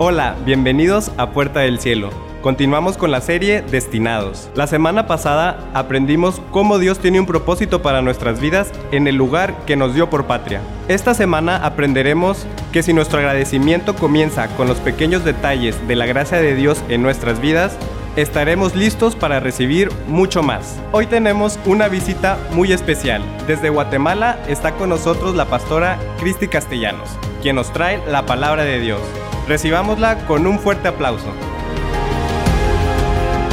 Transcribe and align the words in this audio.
Hola, 0.00 0.36
bienvenidos 0.44 1.10
a 1.16 1.30
Puerta 1.30 1.58
del 1.58 1.80
Cielo. 1.80 2.10
Continuamos 2.40 2.96
con 2.96 3.10
la 3.10 3.20
serie 3.20 3.62
Destinados. 3.62 4.48
La 4.54 4.68
semana 4.68 5.08
pasada 5.08 5.58
aprendimos 5.74 6.40
cómo 6.52 6.78
Dios 6.78 7.00
tiene 7.00 7.18
un 7.18 7.26
propósito 7.26 7.82
para 7.82 8.00
nuestras 8.00 8.38
vidas 8.38 8.70
en 8.92 9.08
el 9.08 9.16
lugar 9.16 9.56
que 9.66 9.74
nos 9.74 9.96
dio 9.96 10.08
por 10.08 10.26
patria. 10.26 10.60
Esta 10.86 11.14
semana 11.14 11.56
aprenderemos 11.66 12.46
que 12.70 12.84
si 12.84 12.92
nuestro 12.92 13.18
agradecimiento 13.18 13.96
comienza 13.96 14.46
con 14.56 14.68
los 14.68 14.78
pequeños 14.78 15.24
detalles 15.24 15.76
de 15.88 15.96
la 15.96 16.06
gracia 16.06 16.38
de 16.38 16.54
Dios 16.54 16.80
en 16.88 17.02
nuestras 17.02 17.40
vidas, 17.40 17.76
estaremos 18.14 18.76
listos 18.76 19.16
para 19.16 19.40
recibir 19.40 19.90
mucho 20.06 20.44
más. 20.44 20.78
Hoy 20.92 21.06
tenemos 21.06 21.58
una 21.66 21.88
visita 21.88 22.38
muy 22.52 22.70
especial. 22.72 23.20
Desde 23.48 23.68
Guatemala 23.68 24.38
está 24.46 24.76
con 24.76 24.90
nosotros 24.90 25.34
la 25.34 25.46
pastora 25.46 25.98
Cristi 26.20 26.46
Castellanos, 26.46 27.10
quien 27.42 27.56
nos 27.56 27.72
trae 27.72 28.00
la 28.06 28.26
palabra 28.26 28.62
de 28.62 28.78
Dios. 28.78 29.00
Recibámosla 29.48 30.26
con 30.26 30.46
un 30.46 30.58
fuerte 30.58 30.88
aplauso. 30.88 31.32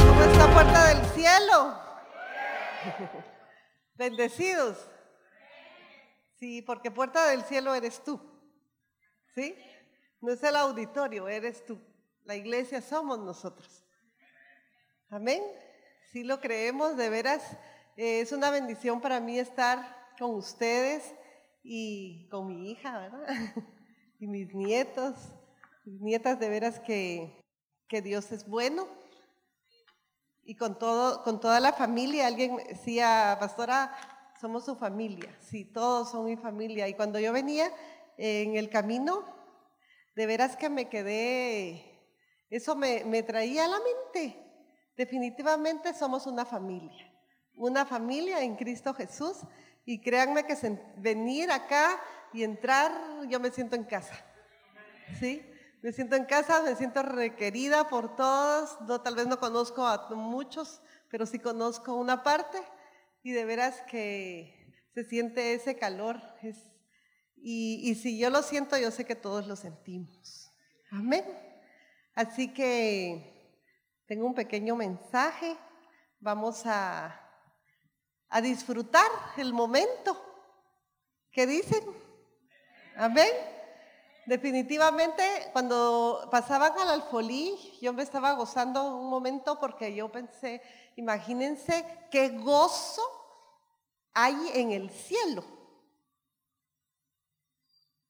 ¿Cómo 0.06 0.22
está 0.30 0.52
puerta 0.52 0.88
del 0.88 1.02
cielo? 1.06 1.80
Bendecidos. 3.94 4.90
Sí, 6.38 6.60
porque 6.60 6.90
puerta 6.90 7.26
del 7.28 7.44
cielo 7.44 7.74
eres 7.74 8.04
tú. 8.04 8.20
¿Sí? 9.34 9.56
No 10.20 10.34
es 10.34 10.42
el 10.42 10.56
auditorio, 10.56 11.28
eres 11.28 11.64
tú. 11.64 11.80
La 12.24 12.36
iglesia 12.36 12.82
somos 12.82 13.18
nosotros. 13.18 13.82
Amén. 15.08 15.42
Si 16.12 16.24
lo 16.24 16.40
creemos, 16.40 16.98
de 16.98 17.08
veras, 17.08 17.42
eh, 17.96 18.20
es 18.20 18.32
una 18.32 18.50
bendición 18.50 19.00
para 19.00 19.18
mí 19.18 19.38
estar 19.38 19.96
con 20.18 20.34
ustedes 20.34 21.14
y 21.62 22.28
con 22.28 22.48
mi 22.48 22.72
hija, 22.72 22.98
¿verdad? 22.98 23.54
y 24.20 24.26
mis 24.26 24.54
nietos 24.54 25.14
nietas, 25.86 26.38
de 26.38 26.48
veras 26.48 26.80
que, 26.80 27.42
que 27.88 28.02
Dios 28.02 28.32
es 28.32 28.46
bueno. 28.46 28.86
Y 30.44 30.56
con, 30.56 30.78
todo, 30.78 31.22
con 31.24 31.40
toda 31.40 31.58
la 31.60 31.72
familia, 31.72 32.26
alguien 32.26 32.56
decía, 32.68 33.36
pastora, 33.40 33.96
somos 34.40 34.64
su 34.64 34.76
familia. 34.76 35.36
Sí, 35.40 35.64
todos 35.64 36.10
son 36.10 36.26
mi 36.26 36.36
familia. 36.36 36.86
Y 36.88 36.94
cuando 36.94 37.18
yo 37.18 37.32
venía 37.32 37.70
en 38.16 38.56
el 38.56 38.70
camino, 38.70 39.24
de 40.14 40.26
veras 40.26 40.56
que 40.56 40.68
me 40.68 40.88
quedé, 40.88 42.00
eso 42.48 42.76
me, 42.76 43.04
me 43.04 43.22
traía 43.22 43.64
a 43.64 43.68
la 43.68 43.78
mente. 43.78 44.42
Definitivamente 44.96 45.92
somos 45.94 46.26
una 46.26 46.46
familia, 46.46 47.12
una 47.56 47.84
familia 47.84 48.42
en 48.42 48.56
Cristo 48.56 48.94
Jesús. 48.94 49.38
Y 49.84 50.00
créanme 50.00 50.44
que 50.44 50.56
venir 50.96 51.50
acá 51.50 52.00
y 52.32 52.42
entrar, 52.42 52.92
yo 53.28 53.38
me 53.38 53.50
siento 53.50 53.76
en 53.76 53.84
casa. 53.84 54.14
¿Sí? 55.20 55.42
Me 55.86 55.92
siento 55.92 56.16
en 56.16 56.24
casa, 56.24 56.62
me 56.62 56.74
siento 56.74 57.00
requerida 57.04 57.88
por 57.88 58.16
todos. 58.16 58.76
Tal 59.04 59.14
vez 59.14 59.28
no 59.28 59.38
conozco 59.38 59.86
a 59.86 60.08
muchos, 60.16 60.80
pero 61.08 61.26
sí 61.26 61.38
conozco 61.38 61.94
una 61.94 62.24
parte 62.24 62.60
y 63.22 63.30
de 63.30 63.44
veras 63.44 63.82
que 63.82 64.74
se 64.94 65.04
siente 65.04 65.54
ese 65.54 65.76
calor. 65.76 66.20
y, 67.36 67.88
y 67.88 67.94
si 67.94 68.18
yo 68.18 68.30
lo 68.30 68.42
siento, 68.42 68.76
yo 68.76 68.90
sé 68.90 69.04
que 69.04 69.14
todos 69.14 69.46
lo 69.46 69.54
sentimos. 69.54 70.50
Amén. 70.90 71.24
Así 72.16 72.52
que 72.52 73.62
tengo 74.08 74.26
un 74.26 74.34
pequeño 74.34 74.74
mensaje. 74.74 75.56
Vamos 76.18 76.66
a, 76.66 77.16
a 78.28 78.40
disfrutar 78.40 79.08
el 79.36 79.52
momento. 79.52 80.20
¿Qué 81.30 81.46
dicen? 81.46 81.84
Amén. 82.96 83.55
Definitivamente, 84.26 85.50
cuando 85.52 86.26
pasaban 86.32 86.76
al 86.80 86.88
alfolí, 86.88 87.78
yo 87.80 87.92
me 87.92 88.02
estaba 88.02 88.32
gozando 88.32 88.96
un 88.96 89.08
momento 89.08 89.60
porque 89.60 89.94
yo 89.94 90.10
pensé, 90.10 90.60
imagínense 90.96 92.08
qué 92.10 92.30
gozo 92.30 93.02
hay 94.12 94.34
en 94.54 94.72
el 94.72 94.90
cielo. 94.90 95.44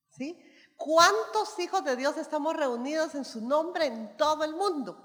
¿Sí? 0.08 0.42
¿Cuántos 0.74 1.58
hijos 1.58 1.84
de 1.84 1.96
Dios 1.96 2.16
estamos 2.16 2.56
reunidos 2.56 3.14
en 3.14 3.26
su 3.26 3.46
nombre 3.46 3.84
en 3.84 4.16
todo 4.16 4.42
el 4.44 4.54
mundo? 4.54 5.02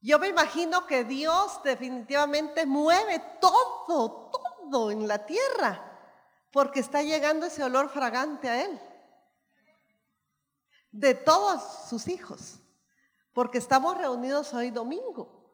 Yo 0.00 0.18
me 0.18 0.26
imagino 0.26 0.88
que 0.88 1.04
Dios 1.04 1.62
definitivamente 1.62 2.66
mueve 2.66 3.22
todo, 3.40 4.30
todo 4.30 4.90
en 4.90 5.06
la 5.06 5.24
tierra, 5.24 6.00
porque 6.50 6.80
está 6.80 7.00
llegando 7.02 7.46
ese 7.46 7.62
olor 7.62 7.88
fragante 7.90 8.48
a 8.48 8.64
Él 8.64 8.80
de 10.94 11.12
todos 11.12 11.88
sus 11.88 12.06
hijos, 12.06 12.60
porque 13.32 13.58
estamos 13.58 13.98
reunidos 13.98 14.54
hoy 14.54 14.70
domingo. 14.70 15.44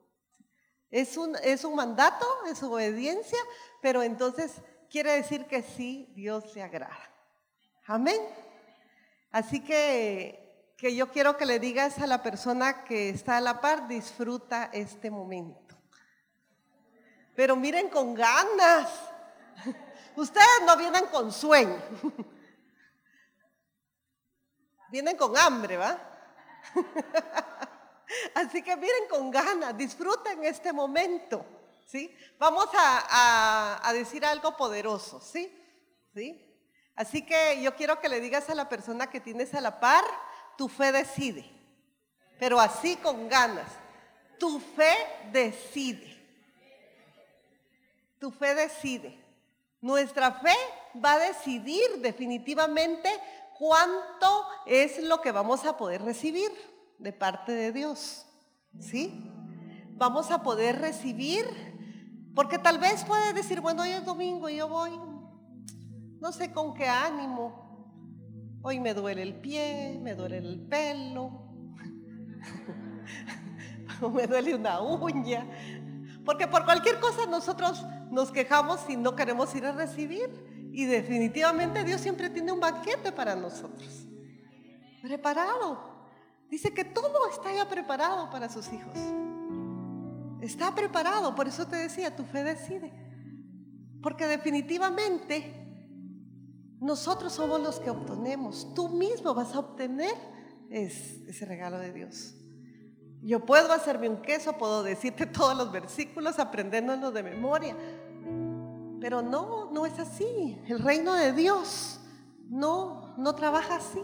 Es 0.90 1.16
un, 1.16 1.34
es 1.42 1.64
un 1.64 1.74
mandato, 1.74 2.26
es 2.46 2.62
obediencia, 2.62 3.38
pero 3.80 4.02
entonces 4.02 4.52
quiere 4.90 5.12
decir 5.12 5.46
que 5.46 5.62
sí, 5.62 6.12
Dios 6.14 6.54
le 6.54 6.62
agrada. 6.62 7.10
Amén. 7.86 8.20
Así 9.30 9.64
que, 9.64 10.74
que 10.76 10.94
yo 10.94 11.10
quiero 11.10 11.38
que 11.38 11.46
le 11.46 11.58
digas 11.58 11.98
a 12.00 12.06
la 12.06 12.22
persona 12.22 12.84
que 12.84 13.08
está 13.08 13.38
a 13.38 13.40
la 13.40 13.62
par, 13.62 13.88
disfruta 13.88 14.68
este 14.74 15.10
momento. 15.10 15.74
Pero 17.34 17.56
miren 17.56 17.88
con 17.88 18.12
ganas. 18.12 18.90
Ustedes 20.16 20.46
no 20.66 20.76
vienen 20.76 21.06
con 21.06 21.32
sueño. 21.32 21.80
vienen 24.90 25.16
con 25.16 25.36
hambre, 25.36 25.76
¿va? 25.76 25.98
Así 28.34 28.62
que 28.62 28.76
miren 28.76 29.08
con 29.08 29.30
ganas, 29.30 29.76
disfruten 29.76 30.44
este 30.44 30.72
momento, 30.72 31.44
¿sí? 31.86 32.14
Vamos 32.38 32.68
a, 32.76 33.90
decir 33.92 34.24
algo 34.24 34.56
poderoso, 34.56 35.20
¿sí? 35.20 35.52
¿sí? 36.14 36.46
Así 36.96 37.24
que 37.24 37.60
yo 37.62 37.74
quiero 37.76 38.00
que 38.00 38.08
le 38.08 38.20
digas 38.20 38.50
a 38.50 38.54
la 38.54 38.68
persona 38.68 39.08
que 39.08 39.20
tienes 39.20 39.54
a 39.54 39.60
la 39.60 39.80
par, 39.80 40.04
tu 40.56 40.68
fe 40.68 40.92
decide, 40.92 41.48
pero 42.38 42.60
así 42.60 42.96
con 42.96 43.28
ganas. 43.28 43.70
Tu 44.38 44.58
fe 44.58 44.96
decide. 45.32 46.16
Tu 48.18 48.30
fe 48.30 48.54
decide. 48.54 49.18
Nuestra 49.82 50.32
fe 50.32 50.54
va 51.02 51.12
a 51.12 51.18
decidir 51.18 51.98
definitivamente 51.98 53.10
cuánto 53.60 54.46
es 54.64 55.04
lo 55.04 55.20
que 55.20 55.32
vamos 55.32 55.66
a 55.66 55.76
poder 55.76 56.00
recibir 56.00 56.50
de 56.98 57.12
parte 57.12 57.52
de 57.52 57.72
Dios. 57.72 58.26
¿Sí? 58.78 59.30
Vamos 59.96 60.30
a 60.30 60.42
poder 60.42 60.80
recibir, 60.80 61.44
porque 62.34 62.58
tal 62.58 62.78
vez 62.78 63.04
puede 63.04 63.34
decir, 63.34 63.60
bueno, 63.60 63.82
hoy 63.82 63.90
es 63.90 64.02
domingo 64.06 64.48
y 64.48 64.56
yo 64.56 64.66
voy, 64.66 64.92
no 66.20 66.32
sé 66.32 66.54
con 66.54 66.72
qué 66.72 66.88
ánimo. 66.88 68.56
Hoy 68.62 68.80
me 68.80 68.94
duele 68.94 69.20
el 69.20 69.34
pie, 69.34 69.98
me 70.00 70.14
duele 70.14 70.38
el 70.38 70.66
pelo, 70.66 71.52
me 74.14 74.26
duele 74.26 74.54
una 74.54 74.80
uña. 74.80 75.46
Porque 76.24 76.48
por 76.48 76.64
cualquier 76.64 76.98
cosa 76.98 77.26
nosotros 77.26 77.84
nos 78.10 78.32
quejamos 78.32 78.88
y 78.88 78.96
no 78.96 79.14
queremos 79.14 79.54
ir 79.54 79.66
a 79.66 79.72
recibir. 79.72 80.59
Y 80.72 80.84
definitivamente 80.86 81.84
Dios 81.84 82.00
siempre 82.00 82.30
tiene 82.30 82.52
un 82.52 82.60
banquete 82.60 83.12
para 83.12 83.34
nosotros. 83.34 84.06
Preparado. 85.02 85.90
Dice 86.50 86.72
que 86.72 86.84
todo 86.84 87.28
está 87.30 87.52
ya 87.52 87.68
preparado 87.68 88.30
para 88.30 88.48
sus 88.48 88.72
hijos. 88.72 88.96
Está 90.40 90.74
preparado. 90.74 91.34
Por 91.34 91.48
eso 91.48 91.66
te 91.66 91.76
decía, 91.76 92.14
tu 92.14 92.24
fe 92.24 92.44
decide. 92.44 92.92
Porque 94.02 94.26
definitivamente 94.26 95.60
nosotros 96.80 97.32
somos 97.32 97.60
los 97.60 97.78
que 97.80 97.90
obtenemos. 97.90 98.74
Tú 98.74 98.88
mismo 98.88 99.34
vas 99.34 99.54
a 99.54 99.58
obtener 99.60 100.14
ese 100.70 101.44
regalo 101.44 101.78
de 101.78 101.92
Dios. 101.92 102.34
Yo 103.22 103.44
puedo 103.44 103.72
hacerme 103.72 104.08
un 104.08 104.22
queso, 104.22 104.54
puedo 104.54 104.82
decirte 104.82 105.26
todos 105.26 105.56
los 105.56 105.70
versículos, 105.70 106.38
aprendiéndolos 106.38 107.12
de 107.12 107.22
memoria. 107.22 107.76
Pero 109.00 109.22
no, 109.22 109.70
no 109.72 109.86
es 109.86 109.98
así. 109.98 110.58
El 110.66 110.80
reino 110.80 111.14
de 111.14 111.32
Dios 111.32 112.00
no, 112.48 113.14
no 113.16 113.34
trabaja 113.34 113.76
así. 113.76 114.02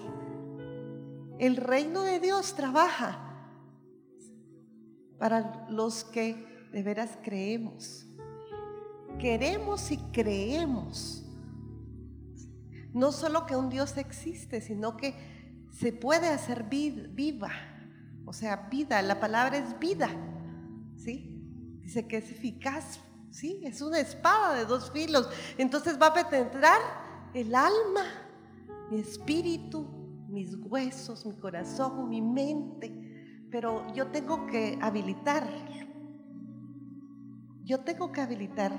El 1.39 1.57
reino 1.57 2.03
de 2.03 2.19
Dios 2.19 2.55
trabaja 2.55 3.23
para 5.19 5.67
los 5.69 6.05
que 6.05 6.69
de 6.73 6.83
veras 6.83 7.19
creemos. 7.23 8.07
Queremos 9.19 9.91
y 9.91 9.99
creemos. 10.13 11.25
No 12.93 13.13
solo 13.13 13.45
que 13.45 13.57
un 13.57 13.69
Dios 13.69 13.99
existe, 13.99 14.63
sino 14.63 14.97
que 14.97 15.15
se 15.73 15.93
puede 15.93 16.29
hacer 16.29 16.65
viva. 16.65 17.51
O 18.25 18.33
sea, 18.33 18.69
vida, 18.71 19.03
la 19.03 19.21
palabra 19.21 19.59
es 19.59 19.79
vida. 19.79 20.09
¿Sí? 20.97 21.33
Dice 21.83 22.09
que 22.09 22.17
es 22.17 22.31
eficaz 22.31 23.01
¿sí? 23.37 23.61
Es 23.63 23.83
una 23.83 24.01
espada 24.01 24.55
de 24.55 24.65
dos 24.65 24.91
filos. 24.91 25.29
Entonces 25.59 26.01
va 26.01 26.09
a 26.09 26.15
penetrar 26.15 26.81
el 27.35 27.55
alma, 27.55 28.05
mi 28.91 29.01
espíritu 29.01 29.97
mis 30.29 30.55
huesos, 30.57 31.25
mi 31.25 31.35
corazón, 31.35 32.09
mi 32.09 32.21
mente, 32.21 32.93
pero 33.51 33.87
yo 33.95 34.09
tengo 34.09 34.47
que 34.47 34.79
habilitar. 34.81 35.47
Yo 37.65 37.81
tengo 37.81 38.13
que 38.13 38.21
habilitar 38.21 38.73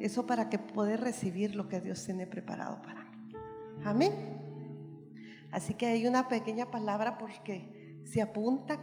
eso 0.00 0.26
para 0.26 0.48
que 0.48 0.58
pueda 0.58 0.96
recibir 0.96 1.54
lo 1.54 1.68
que 1.68 1.80
Dios 1.80 2.04
tiene 2.04 2.26
preparado 2.26 2.82
para 2.82 3.04
mí. 3.04 3.32
Amén. 3.84 4.12
Así 5.50 5.74
que 5.74 5.86
hay 5.86 6.06
una 6.06 6.28
pequeña 6.28 6.70
palabra 6.70 7.18
porque 7.18 8.02
se 8.04 8.20
apunta 8.20 8.78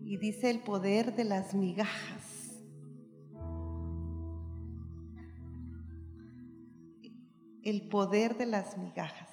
y 0.00 0.16
dice 0.16 0.50
el 0.50 0.60
poder 0.60 1.14
de 1.14 1.24
las 1.24 1.54
migajas. 1.54 2.29
El 7.70 7.82
poder 7.82 8.36
de 8.36 8.46
las 8.46 8.76
migajas. 8.76 9.28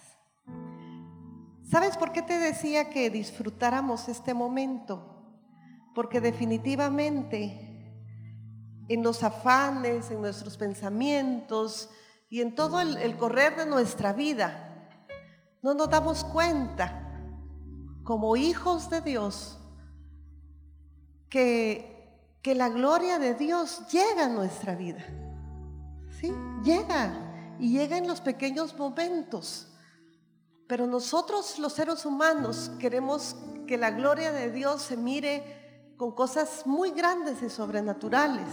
¿Sabes 1.64 1.98
por 1.98 2.12
qué 2.12 2.22
te 2.22 2.38
decía 2.38 2.92
que 2.92 3.10
disfrutáramos 3.10 4.08
este 4.10 4.36
momento? 4.36 5.24
Porque 5.96 6.22
definitivamente 6.22 7.96
en 8.88 9.02
los 9.02 9.24
afanes, 9.24 10.12
en 10.12 10.22
nuestros 10.22 10.56
pensamientos 10.56 11.90
y 12.30 12.42
en 12.42 12.54
todo 12.54 12.80
el, 12.80 13.18
correr 13.18 13.56
de 13.56 13.66
nuestra 13.66 14.14
vida, 14.14 14.88
no 15.64 15.74
nos 15.74 15.90
damos 15.90 16.24
cuenta 16.24 17.10
como 18.04 18.36
hijos 18.36 18.92
de 18.92 19.02
Dios 19.02 19.58
que, 21.28 22.38
que 22.44 22.54
la 22.54 22.70
gloria 22.70 23.18
de 23.18 23.34
Dios 23.34 23.88
llega 23.92 24.26
a 24.26 24.30
nuestra 24.30 24.76
vida. 24.76 25.04
¿Sí? 26.22 26.32
Llega 26.64 27.27
y 27.60 27.72
llega 27.72 27.98
en 27.98 28.08
los 28.08 28.22
pequeños 28.22 28.78
momentos. 28.78 29.68
Pero 30.68 30.86
nosotros 30.86 31.60
los 31.60 31.74
seres 31.74 32.06
humanos 32.06 32.72
queremos 32.80 33.36
que 33.66 33.78
la 33.78 33.92
gloria 33.92 34.32
de 34.32 34.52
Dios 34.52 34.82
se 34.82 34.98
mire 34.98 35.94
con 35.98 36.12
cosas 36.12 36.66
muy 36.66 36.92
grandes 36.92 37.42
y 37.42 37.50
sobrenaturales. 37.50 38.50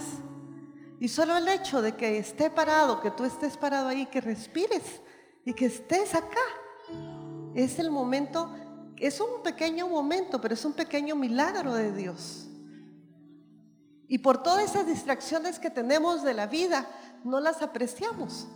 Y 0.99 1.09
solo 1.09 1.35
el 1.37 1.47
hecho 1.47 1.81
de 1.81 1.95
que 1.95 2.17
esté 2.17 2.49
parado, 2.49 3.01
que 3.01 3.11
tú 3.11 3.25
estés 3.25 3.57
parado 3.57 3.89
ahí, 3.89 4.05
que 4.05 4.21
respires 4.21 5.01
y 5.43 5.53
que 5.53 5.65
estés 5.65 6.15
acá, 6.15 6.41
es 7.53 7.79
el 7.79 7.91
momento, 7.91 8.53
es 8.97 9.19
un 9.19 9.43
pequeño 9.43 9.87
momento, 9.87 10.39
pero 10.39 10.53
es 10.53 10.63
un 10.63 10.73
pequeño 10.73 11.15
milagro 11.15 11.73
de 11.73 11.91
Dios. 11.91 12.47
Y 14.07 14.19
por 14.19 14.41
todas 14.41 14.63
esas 14.63 14.87
distracciones 14.87 15.59
que 15.59 15.69
tenemos 15.69 16.23
de 16.23 16.33
la 16.33 16.47
vida, 16.47 16.87
no 17.23 17.39
las 17.39 17.61
apreciamos 17.61 18.47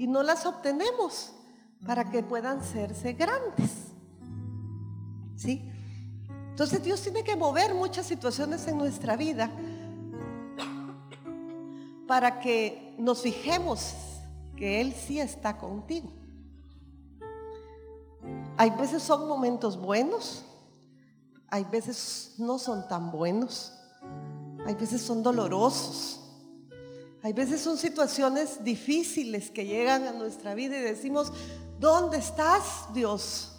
y 0.00 0.06
no 0.06 0.22
las 0.22 0.46
obtenemos 0.46 1.30
para 1.84 2.10
que 2.10 2.22
puedan 2.22 2.64
serse 2.64 3.12
grandes. 3.12 3.70
¿Sí? 5.36 5.70
Entonces 6.48 6.82
Dios 6.82 7.02
tiene 7.02 7.22
que 7.22 7.36
mover 7.36 7.74
muchas 7.74 8.06
situaciones 8.06 8.66
en 8.66 8.78
nuestra 8.78 9.14
vida 9.14 9.50
para 12.08 12.40
que 12.40 12.94
nos 12.96 13.20
fijemos 13.20 13.94
que 14.56 14.80
Él 14.80 14.94
sí 14.94 15.20
está 15.20 15.58
contigo. 15.58 16.10
Hay 18.56 18.70
veces 18.70 19.02
son 19.02 19.28
momentos 19.28 19.78
buenos, 19.78 20.46
hay 21.48 21.64
veces 21.64 22.36
no 22.38 22.58
son 22.58 22.88
tan 22.88 23.10
buenos, 23.10 23.74
hay 24.64 24.74
veces 24.76 25.02
son 25.02 25.22
dolorosos, 25.22 26.19
hay 27.22 27.32
veces 27.32 27.60
son 27.60 27.76
situaciones 27.76 28.64
difíciles 28.64 29.50
que 29.50 29.66
llegan 29.66 30.06
a 30.06 30.12
nuestra 30.12 30.54
vida 30.54 30.78
y 30.78 30.82
decimos, 30.82 31.32
¿Dónde 31.80 32.18
estás, 32.18 32.92
Dios? 32.92 33.52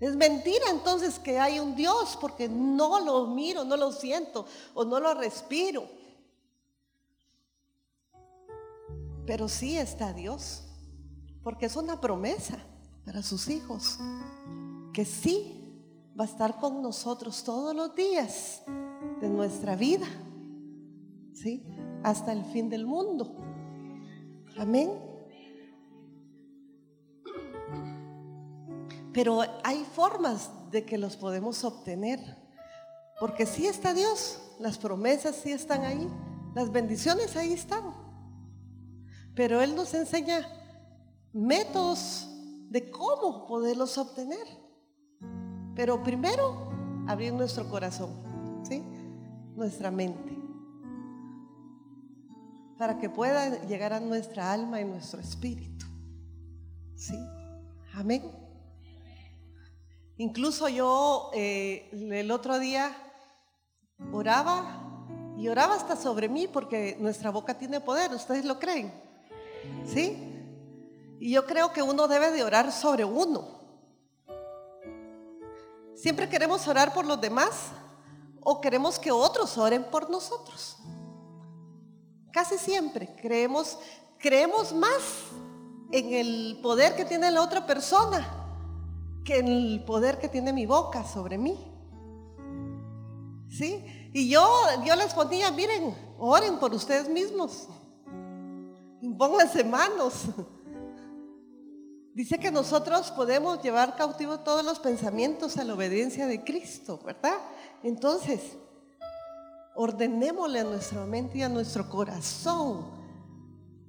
Es 0.00 0.16
mentira 0.16 0.64
entonces 0.70 1.18
que 1.18 1.38
hay 1.38 1.60
un 1.60 1.76
Dios 1.76 2.16
porque 2.18 2.48
no 2.48 3.00
lo 3.00 3.26
miro, 3.26 3.64
no 3.64 3.76
lo 3.76 3.92
siento 3.92 4.46
o 4.72 4.86
no 4.86 4.98
lo 4.98 5.12
respiro. 5.12 5.86
Pero 9.26 9.46
sí 9.46 9.76
está 9.76 10.14
Dios, 10.14 10.62
porque 11.42 11.66
es 11.66 11.76
una 11.76 12.00
promesa 12.00 12.56
para 13.04 13.22
sus 13.22 13.48
hijos, 13.48 13.98
que 14.94 15.04
sí 15.04 15.70
va 16.18 16.24
a 16.24 16.28
estar 16.28 16.58
con 16.58 16.80
nosotros 16.80 17.44
todos 17.44 17.76
los 17.76 17.94
días 17.94 18.62
de 19.20 19.28
nuestra 19.28 19.76
vida, 19.76 20.06
¿sí? 21.34 21.62
Hasta 22.04 22.32
el 22.32 22.44
fin 22.44 22.68
del 22.68 22.86
mundo. 22.86 23.34
Amén. 24.56 24.90
Pero 29.12 29.40
hay 29.62 29.84
formas 29.84 30.50
de 30.70 30.84
que 30.84 30.98
los 30.98 31.16
podemos 31.16 31.64
obtener. 31.64 32.20
Porque 33.18 33.46
sí 33.46 33.66
está 33.66 33.94
Dios, 33.94 34.40
las 34.58 34.76
promesas 34.76 35.36
sí 35.36 35.52
están 35.52 35.84
ahí, 35.84 36.08
las 36.54 36.70
bendiciones 36.70 37.36
ahí 37.36 37.52
están. 37.52 37.94
Pero 39.34 39.62
Él 39.62 39.74
nos 39.74 39.94
enseña 39.94 40.46
métodos 41.32 42.28
de 42.70 42.90
cómo 42.90 43.46
poderlos 43.46 43.96
obtener. 43.98 44.46
Pero 45.74 46.02
primero, 46.02 46.68
abrir 47.06 47.32
nuestro 47.32 47.68
corazón, 47.68 48.10
¿sí? 48.68 48.82
Nuestra 49.54 49.90
mente. 49.90 50.43
Para 52.78 52.98
que 52.98 53.08
pueda 53.08 53.62
llegar 53.66 53.92
a 53.92 54.00
nuestra 54.00 54.52
alma 54.52 54.80
y 54.80 54.84
nuestro 54.84 55.20
espíritu. 55.20 55.86
¿Sí? 56.96 57.14
Amén. 57.94 58.30
Incluso 60.16 60.68
yo 60.68 61.30
eh, 61.34 61.88
el 61.92 62.30
otro 62.30 62.58
día 62.58 62.96
oraba 64.12 64.80
y 65.36 65.48
oraba 65.48 65.74
hasta 65.74 65.96
sobre 65.96 66.28
mí 66.28 66.46
porque 66.46 66.96
nuestra 67.00 67.30
boca 67.30 67.54
tiene 67.54 67.80
poder, 67.80 68.12
¿ustedes 68.12 68.44
lo 68.44 68.58
creen? 68.58 68.92
¿Sí? 69.84 70.16
Y 71.18 71.32
yo 71.32 71.46
creo 71.46 71.72
que 71.72 71.82
uno 71.82 72.06
debe 72.06 72.30
de 72.30 72.44
orar 72.44 72.70
sobre 72.70 73.04
uno. 73.04 73.48
Siempre 75.94 76.28
queremos 76.28 76.66
orar 76.68 76.92
por 76.92 77.06
los 77.06 77.20
demás 77.20 77.70
o 78.40 78.60
queremos 78.60 78.98
que 78.98 79.10
otros 79.10 79.56
oren 79.58 79.84
por 79.84 80.10
nosotros. 80.10 80.76
Casi 82.34 82.58
siempre 82.58 83.08
creemos, 83.22 83.78
creemos 84.18 84.72
más 84.72 85.00
en 85.92 86.12
el 86.12 86.58
poder 86.60 86.96
que 86.96 87.04
tiene 87.04 87.30
la 87.30 87.40
otra 87.40 87.64
persona 87.64 88.26
que 89.24 89.38
el 89.38 89.84
poder 89.86 90.18
que 90.18 90.28
tiene 90.28 90.52
mi 90.52 90.66
boca 90.66 91.04
sobre 91.04 91.38
mí. 91.38 91.56
¿Sí? 93.48 94.10
Y 94.12 94.28
yo, 94.28 94.44
yo 94.84 94.96
les 94.96 95.14
ponía, 95.14 95.52
miren, 95.52 95.94
oren 96.18 96.58
por 96.58 96.74
ustedes 96.74 97.08
mismos. 97.08 97.68
Pónganse 99.16 99.62
manos. 99.62 100.24
Dice 102.14 102.40
que 102.40 102.50
nosotros 102.50 103.12
podemos 103.12 103.62
llevar 103.62 103.94
cautivo 103.94 104.40
todos 104.40 104.64
los 104.64 104.80
pensamientos 104.80 105.56
a 105.56 105.62
la 105.62 105.74
obediencia 105.74 106.26
de 106.26 106.42
Cristo, 106.42 106.98
¿verdad? 107.04 107.38
Entonces, 107.84 108.40
ordenémosle 109.74 110.60
a 110.60 110.64
nuestra 110.64 111.04
mente 111.04 111.38
y 111.38 111.42
a 111.42 111.48
nuestro 111.48 111.88
corazón 111.88 112.86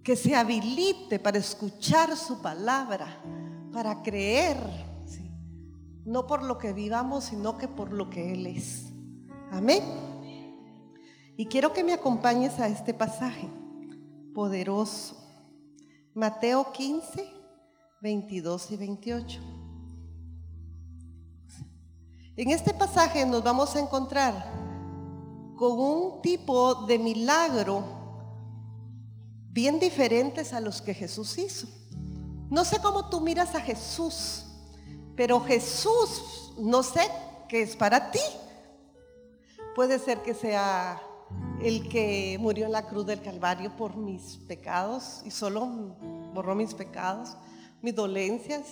que 0.03 0.15
se 0.15 0.35
habilite 0.35 1.19
para 1.19 1.37
escuchar 1.37 2.15
su 2.15 2.41
palabra, 2.41 3.21
para 3.71 4.01
creer 4.01 4.57
no 6.05 6.27
por 6.27 6.43
lo 6.43 6.59
que 6.59 6.71
vivamos, 6.71 7.25
sino 7.25 7.57
que 7.57 7.67
por 7.67 7.91
lo 7.91 8.09
que 8.09 8.31
Él 8.31 8.45
es. 8.45 8.85
Amén. 9.51 9.83
Y 11.35 11.47
quiero 11.47 11.73
que 11.73 11.83
me 11.83 11.93
acompañes 11.93 12.59
a 12.59 12.67
este 12.67 12.93
pasaje 12.93 13.49
poderoso. 14.33 15.17
Mateo 16.13 16.71
15, 16.71 17.27
22 18.01 18.71
y 18.71 18.77
28. 18.77 19.41
En 22.37 22.51
este 22.51 22.73
pasaje 22.73 23.25
nos 23.25 23.43
vamos 23.43 23.75
a 23.75 23.79
encontrar 23.79 24.64
con 25.55 25.79
un 25.79 26.21
tipo 26.21 26.85
de 26.85 26.99
milagro 26.99 27.83
bien 29.51 29.79
diferentes 29.79 30.53
a 30.53 30.59
los 30.59 30.81
que 30.81 30.93
Jesús 30.93 31.37
hizo. 31.37 31.67
No 32.49 32.65
sé 32.65 32.79
cómo 32.81 33.09
tú 33.09 33.21
miras 33.21 33.55
a 33.55 33.61
Jesús, 33.61 34.45
pero 35.15 35.39
Jesús, 35.39 36.53
no 36.59 36.83
sé 36.83 37.01
qué 37.47 37.61
es 37.61 37.75
para 37.75 38.11
ti. 38.11 38.19
Puede 39.75 39.97
ser 39.99 40.21
que 40.21 40.33
sea 40.33 41.01
el 41.61 41.87
que 41.89 42.37
murió 42.39 42.65
en 42.65 42.73
la 42.73 42.85
cruz 42.85 43.05
del 43.05 43.21
Calvario 43.21 43.75
por 43.75 43.95
mis 43.95 44.37
pecados 44.47 45.21
y 45.25 45.31
solo 45.31 45.65
borró 46.33 46.53
mis 46.53 46.73
pecados, 46.73 47.35
mis 47.81 47.95
dolencias 47.95 48.63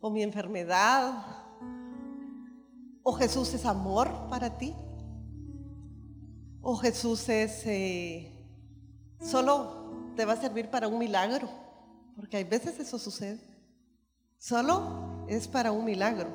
o 0.00 0.10
mi 0.10 0.22
enfermedad. 0.22 1.22
O 3.02 3.12
Jesús 3.12 3.52
es 3.54 3.64
amor 3.64 4.28
para 4.28 4.58
ti. 4.58 4.74
O 6.62 6.76
Jesús 6.76 7.28
es 7.28 7.62
eh, 7.66 8.30
solo 9.20 10.12
te 10.16 10.24
va 10.24 10.34
a 10.34 10.40
servir 10.40 10.68
para 10.68 10.88
un 10.88 10.98
milagro, 10.98 11.48
porque 12.16 12.36
hay 12.36 12.44
veces 12.44 12.78
eso 12.78 12.98
sucede. 12.98 13.40
Solo 14.38 15.24
es 15.28 15.48
para 15.48 15.72
un 15.72 15.84
milagro. 15.84 16.28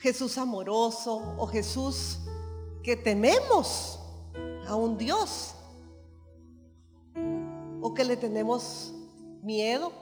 Jesús 0.00 0.38
amoroso 0.38 1.34
o 1.38 1.46
Jesús 1.46 2.18
que 2.82 2.96
tememos 2.96 3.98
a 4.66 4.74
un 4.76 4.96
Dios 4.96 5.54
o 7.80 7.94
que 7.94 8.04
le 8.04 8.16
tenemos 8.16 8.94
miedo, 9.42 9.92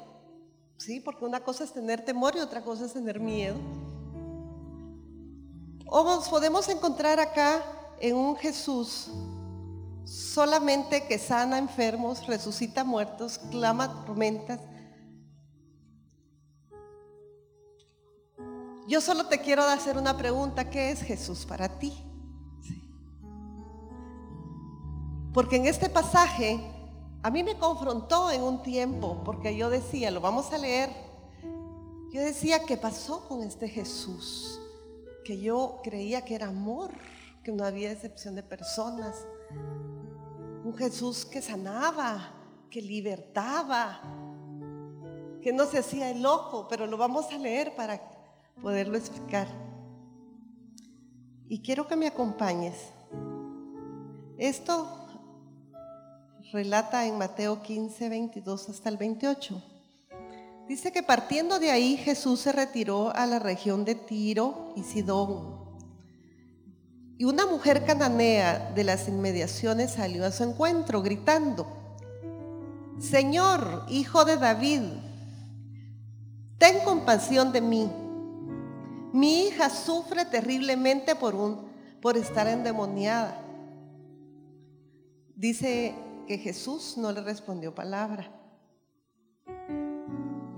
¿sí? 0.77 1.01
Porque 1.01 1.25
una 1.25 1.43
cosa 1.43 1.65
es 1.65 1.73
tener 1.73 2.05
temor 2.05 2.35
y 2.37 2.41
otra 2.41 2.63
cosa 2.63 2.87
es 2.87 2.93
tener 2.93 3.21
miedo. 3.21 3.57
Nos 6.03 6.29
podemos 6.29 6.69
encontrar 6.69 7.21
acá 7.21 7.63
en 8.01 8.17
un 8.17 8.35
Jesús 8.35 9.11
solamente 10.05 11.07
que 11.07 11.19
sana 11.19 11.59
enfermos, 11.59 12.27
resucita 12.27 12.83
muertos, 12.83 13.39
clama 13.51 14.05
tormentas. 14.05 14.59
Yo 18.89 19.01
solo 19.01 19.27
te 19.27 19.39
quiero 19.41 19.63
hacer 19.63 19.97
una 19.97 20.17
pregunta, 20.17 20.69
¿qué 20.69 20.91
es 20.91 21.01
Jesús 21.01 21.47
para 21.47 21.69
ti? 21.79 21.93
Porque 25.33 25.57
en 25.57 25.67
este 25.67 25.89
pasaje 25.89 26.61
a 27.23 27.31
mí 27.31 27.45
me 27.45 27.57
confrontó 27.57 28.31
en 28.31 28.43
un 28.43 28.63
tiempo, 28.63 29.23
porque 29.25 29.57
yo 29.57 29.71
decía, 29.71 30.11
lo 30.11 30.21
vamos 30.21 30.53
a 30.53 30.59
leer, 30.59 30.91
yo 32.11 32.21
decía, 32.21 32.65
¿qué 32.65 32.77
pasó 32.77 33.29
con 33.29 33.43
este 33.43 33.69
Jesús? 33.69 34.61
Que 35.25 35.41
yo 35.41 35.81
creía 35.83 36.25
que 36.25 36.35
era 36.35 36.49
amor, 36.49 36.91
que 37.43 37.53
no 37.53 37.65
había 37.65 37.93
excepción 37.93 38.35
de 38.35 38.43
personas. 38.43 39.27
Un 40.65 40.75
Jesús 40.77 41.25
que 41.25 41.43
sanaba, 41.43 42.33
que 42.71 42.81
libertaba, 42.81 44.01
que 45.43 45.53
no 45.53 45.67
se 45.67 45.79
hacía 45.79 46.11
el 46.11 46.23
loco, 46.23 46.67
pero 46.69 46.87
lo 46.87 46.97
vamos 46.97 47.31
a 47.33 47.39
leer 47.39 47.75
para 47.75 48.01
poderlo 48.63 48.97
explicar. 48.97 49.47
Y 51.49 51.61
quiero 51.61 51.87
que 51.87 51.97
me 51.97 52.07
acompañes. 52.07 52.75
Esto 54.39 54.89
relata 56.53 57.07
en 57.07 57.19
Mateo 57.19 57.63
15, 57.63 58.09
22 58.09 58.69
hasta 58.71 58.89
el 58.89 58.97
28. 58.97 59.63
Dice 60.69 60.93
que 60.93 61.03
partiendo 61.03 61.59
de 61.59 61.71
ahí 61.71 61.97
Jesús 61.99 62.41
se 62.41 62.53
retiró 62.53 63.15
a 63.15 63.27
la 63.27 63.39
región 63.39 63.85
de 63.85 63.95
Tiro 63.95 64.73
y 64.77 64.83
Sidón. 64.83 65.63
Y 67.19 67.25
una 67.25 67.47
mujer 67.47 67.85
cananea 67.85 68.73
de 68.75 68.83
las 68.83 69.07
inmediaciones 69.07 69.93
salió 69.93 70.25
a 70.25 70.33
su 70.33 70.43
encuentro 70.43 71.03
gritando, 71.03 71.67
Señor, 72.99 73.85
hijo 73.89 74.25
de 74.25 74.37
David, 74.37 74.81
ten 76.59 76.81
compasión 76.85 77.53
de 77.53 77.61
mí. 77.61 77.91
Mi 79.13 79.47
hija 79.47 79.69
sufre 79.69 80.25
terriblemente 80.25 81.15
por, 81.15 81.35
un, 81.35 81.69
por 82.01 82.17
estar 82.17 82.49
endemoniada. 82.49 83.41
Dice 85.37 85.95
que 86.27 86.39
Jesús 86.39 86.97
no 86.97 87.13
le 87.13 87.21
respondió 87.21 87.75
palabra. 87.75 88.34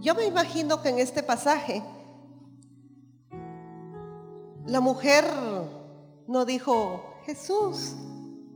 Yo 0.06 0.14
me 0.14 0.24
imagino 0.24 0.80
que 0.80 0.90
en 0.90 1.00
este 1.00 1.20
pasaje 1.20 1.82
la 4.64 4.78
mujer 4.78 5.24
no 6.28 6.44
dijo, 6.44 7.02
Jesús, 7.24 7.96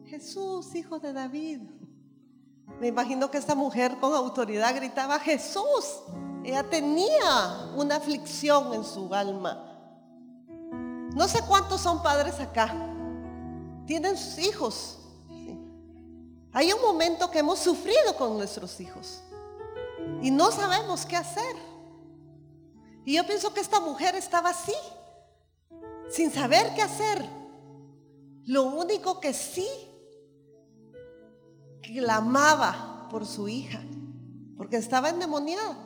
Jesús, 0.07 0.73
hijo 0.77 1.01
de 1.01 1.13
David. 1.13 1.63
Me 2.79 2.87
imagino 2.87 3.33
que 3.33 3.39
esta 3.39 3.57
mujer 3.57 3.97
con 3.99 4.15
autoridad 4.15 4.77
gritaba, 4.77 5.19
Jesús. 5.19 6.05
Ella 6.45 6.63
tenía 6.63 7.73
una 7.75 7.97
aflicción 7.97 8.73
en 8.73 8.85
su 8.85 9.13
alma. 9.13 9.59
No 11.17 11.27
sé 11.27 11.41
cuántos 11.49 11.81
son 11.81 12.01
padres 12.01 12.39
acá. 12.39 12.73
Tienen 13.87 14.17
sus 14.17 14.39
hijos 14.39 15.01
hay 16.53 16.73
un 16.73 16.81
momento 16.81 17.31
que 17.31 17.39
hemos 17.39 17.59
sufrido 17.61 18.17
con 18.17 18.37
nuestros 18.37 18.81
hijos 18.81 19.23
y 20.23 20.31
no 20.31 20.51
sabemos 20.51 21.07
qué 21.07 21.17
hacer. 21.17 21.57
Y 23.05 23.17
yo 23.17 23.27
pienso 23.27 23.53
que 23.55 23.61
esta 23.61 23.81
mujer 23.81 24.15
estaba 24.15 24.51
así, 24.51 24.75
sin 26.09 26.31
saber 26.31 26.75
qué 26.75 26.83
hacer. 26.83 27.25
Lo 28.45 28.65
único 28.65 29.21
que 29.21 29.33
sí 29.33 29.69
clamaba 31.83 33.09
por 33.11 33.27
su 33.27 33.49
hija, 33.49 33.81
porque 34.57 34.77
estaba 34.77 35.09
endemoniada. 35.09 35.77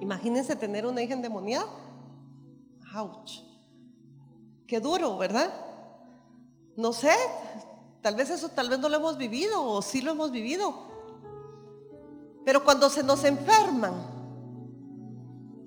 Imagínense 0.00 0.56
tener 0.56 0.86
una 0.86 1.02
hija 1.02 1.14
endemoniada. 1.14 1.66
Ouch. 2.94 3.40
Qué 4.66 4.80
duro, 4.80 5.16
¿verdad? 5.16 5.52
No 6.76 6.92
sé, 6.92 7.14
Tal 8.02 8.16
vez 8.16 8.30
eso, 8.30 8.48
tal 8.48 8.68
vez 8.68 8.80
no 8.80 8.88
lo 8.88 8.96
hemos 8.96 9.16
vivido 9.16 9.64
o 9.64 9.80
sí 9.80 10.02
lo 10.02 10.10
hemos 10.10 10.32
vivido. 10.32 10.91
Pero 12.44 12.64
cuando 12.64 12.90
se 12.90 13.02
nos 13.02 13.24
enferman, 13.24 13.94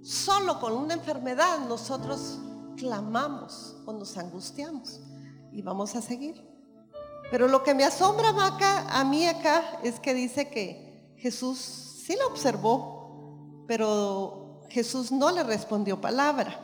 solo 0.03 0.60
con 0.60 0.74
una 0.74 0.94
enfermedad 0.94 1.60
nosotros 1.67 2.39
clamamos 2.77 3.77
o 3.86 3.94
nos 3.94 4.17
angustiamos 4.17 5.01
y 5.51 5.62
vamos 5.62 5.96
a 5.96 6.01
seguir. 6.01 6.44
Pero 7.32 7.48
lo 7.48 7.63
que 7.63 7.74
me 7.74 7.84
asombra 7.84 8.29
a 8.89 9.03
mí 9.03 9.25
acá 9.25 9.79
es 9.84 10.00
que 10.00 10.13
dice 10.13 10.50
que 10.50 11.15
Jesús 11.17 11.58
sí 12.05 12.15
lo 12.20 12.27
observó, 12.27 13.63
pero 13.67 14.62
Jesús 14.70 15.12
no 15.12 15.32
le 15.32 15.44
respondió 15.44 16.00
palabra. 16.00 16.62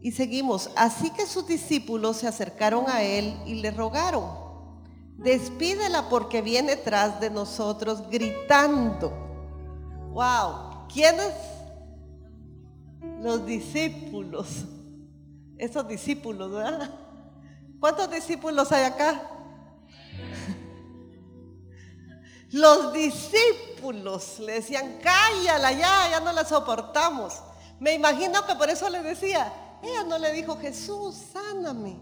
Y 0.00 0.12
seguimos, 0.12 0.70
así 0.76 1.10
que 1.10 1.26
sus 1.26 1.48
discípulos 1.48 2.18
se 2.18 2.28
acercaron 2.28 2.84
a 2.88 3.02
él 3.02 3.36
y 3.44 3.54
le 3.54 3.72
rogaron, 3.72 4.24
despídela 5.16 6.08
porque 6.08 6.42
viene 6.42 6.76
tras 6.76 7.20
de 7.20 7.30
nosotros 7.30 8.08
gritando. 8.10 9.12
Wow, 10.12 10.86
¿quiénes? 10.92 11.32
Los 13.20 13.46
discípulos. 13.46 14.64
Esos 15.58 15.88
discípulos, 15.88 16.52
¿verdad? 16.52 16.90
¿Cuántos 17.80 18.10
discípulos 18.10 18.70
hay 18.72 18.84
acá? 18.84 19.30
Los 22.50 22.92
discípulos 22.92 24.38
le 24.40 24.54
decían, 24.54 24.98
cállala 25.02 25.72
ya, 25.72 26.10
ya 26.10 26.20
no 26.20 26.32
la 26.32 26.44
soportamos. 26.44 27.42
Me 27.80 27.94
imagino 27.94 28.44
que 28.46 28.54
por 28.54 28.70
eso 28.70 28.88
le 28.88 29.02
decía, 29.02 29.52
ella 29.82 30.04
no 30.04 30.18
le 30.18 30.32
dijo, 30.32 30.56
Jesús, 30.58 31.16
sáname. 31.32 31.96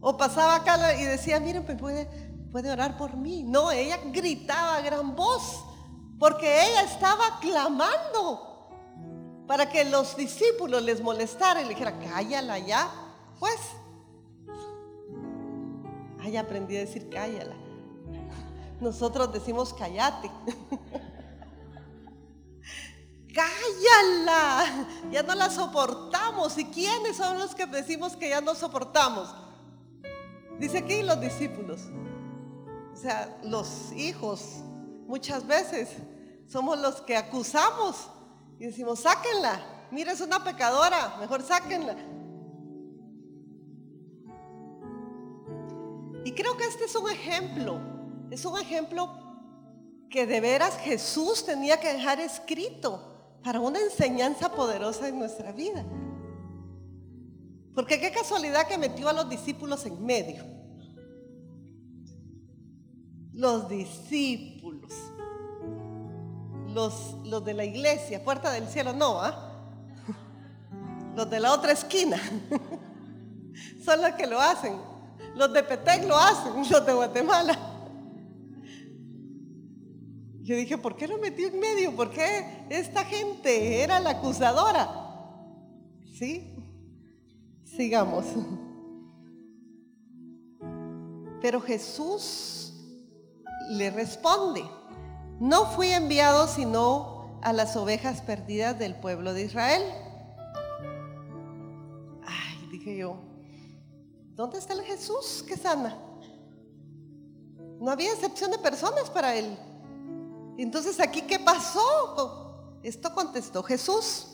O 0.00 0.16
pasaba 0.16 0.56
acá 0.56 0.94
y 0.94 1.04
decía, 1.04 1.40
miren, 1.40 1.64
pues 1.64 1.76
puede, 1.78 2.06
puede 2.52 2.70
orar 2.70 2.96
por 2.96 3.16
mí. 3.16 3.42
No, 3.42 3.70
ella 3.70 3.98
gritaba 4.12 4.76
a 4.76 4.80
gran 4.80 5.16
voz, 5.16 5.64
porque 6.18 6.46
ella 6.46 6.82
estaba 6.82 7.38
clamando 7.40 8.48
para 9.46 9.68
que 9.68 9.84
los 9.84 10.16
discípulos 10.16 10.82
les 10.82 11.00
molestaran 11.00 11.64
y 11.64 11.68
le 11.68 11.74
dijera, 11.74 11.98
cállala 11.98 12.58
ya. 12.58 12.88
Pues, 13.40 13.58
ay, 16.20 16.36
aprendí 16.36 16.76
a 16.76 16.80
decir 16.80 17.08
cállala. 17.08 17.56
Nosotros 18.80 19.32
decimos 19.32 19.74
cállate. 19.74 20.30
cállala, 23.34 24.86
ya 25.10 25.22
no 25.24 25.34
la 25.34 25.50
soportamos. 25.50 26.56
¿Y 26.58 26.66
quiénes 26.66 27.16
son 27.16 27.38
los 27.38 27.54
que 27.54 27.66
decimos 27.66 28.16
que 28.16 28.28
ya 28.28 28.40
no 28.40 28.54
soportamos? 28.54 29.47
Dice 30.58 30.78
aquí 30.78 31.02
los 31.02 31.20
discípulos, 31.20 31.82
o 32.92 32.96
sea, 32.96 33.38
los 33.44 33.92
hijos, 33.92 34.56
muchas 35.06 35.46
veces 35.46 35.88
somos 36.48 36.78
los 36.78 37.00
que 37.02 37.16
acusamos 37.16 38.08
y 38.58 38.66
decimos, 38.66 39.00
sáquenla, 39.00 39.60
mira, 39.92 40.12
es 40.12 40.20
una 40.20 40.42
pecadora, 40.42 41.16
mejor 41.20 41.42
sáquenla. 41.42 41.96
Y 46.24 46.32
creo 46.32 46.56
que 46.56 46.64
este 46.64 46.86
es 46.86 46.94
un 46.96 47.08
ejemplo, 47.08 47.80
es 48.30 48.44
un 48.44 48.58
ejemplo 48.58 49.08
que 50.10 50.26
de 50.26 50.40
veras 50.40 50.76
Jesús 50.78 51.44
tenía 51.44 51.78
que 51.78 51.92
dejar 51.92 52.18
escrito 52.18 53.00
para 53.44 53.60
una 53.60 53.78
enseñanza 53.78 54.50
poderosa 54.50 55.08
en 55.08 55.20
nuestra 55.20 55.52
vida. 55.52 55.84
Porque 57.78 58.00
qué 58.00 58.10
casualidad 58.10 58.66
que 58.66 58.76
metió 58.76 59.08
a 59.08 59.12
los 59.12 59.30
discípulos 59.30 59.86
en 59.86 60.04
medio. 60.04 60.44
Los 63.32 63.68
discípulos. 63.68 64.92
Los, 66.74 67.14
los 67.22 67.44
de 67.44 67.54
la 67.54 67.64
iglesia, 67.64 68.24
puerta 68.24 68.50
del 68.50 68.66
cielo, 68.66 68.94
no, 68.94 69.20
¿ah? 69.22 69.52
Los 71.14 71.30
de 71.30 71.38
la 71.38 71.52
otra 71.52 71.70
esquina. 71.70 72.20
Son 73.84 74.02
los 74.02 74.10
que 74.14 74.26
lo 74.26 74.40
hacen. 74.40 74.74
Los 75.36 75.52
de 75.52 75.62
Petec 75.62 76.04
lo 76.04 76.18
hacen, 76.18 76.54
los 76.72 76.84
de 76.84 76.92
Guatemala. 76.92 77.56
Yo 80.42 80.56
dije, 80.56 80.76
¿por 80.78 80.96
qué 80.96 81.06
lo 81.06 81.18
metió 81.18 81.46
en 81.46 81.60
medio? 81.60 81.94
¿Por 81.94 82.10
qué 82.10 82.66
esta 82.70 83.04
gente 83.04 83.84
era 83.84 84.00
la 84.00 84.10
acusadora? 84.10 84.90
¿Sí? 86.12 86.57
Sigamos. 87.76 88.24
Pero 91.40 91.60
Jesús 91.60 92.74
le 93.70 93.90
responde, 93.90 94.64
no 95.38 95.66
fui 95.66 95.88
enviado 95.88 96.48
sino 96.48 97.38
a 97.42 97.52
las 97.52 97.76
ovejas 97.76 98.22
perdidas 98.22 98.78
del 98.78 98.94
pueblo 98.96 99.32
de 99.32 99.44
Israel. 99.44 99.82
Ay, 102.26 102.68
dije 102.72 102.96
yo, 102.96 103.18
¿dónde 104.34 104.58
está 104.58 104.72
el 104.72 104.82
Jesús 104.82 105.44
que 105.46 105.56
sana? 105.56 105.96
No 107.80 107.90
había 107.90 108.12
excepción 108.12 108.50
de 108.50 108.58
personas 108.58 109.08
para 109.10 109.36
él. 109.36 109.56
Entonces 110.58 110.98
aquí, 110.98 111.22
¿qué 111.22 111.38
pasó? 111.38 112.78
Esto 112.82 113.14
contestó 113.14 113.62
Jesús. 113.62 114.27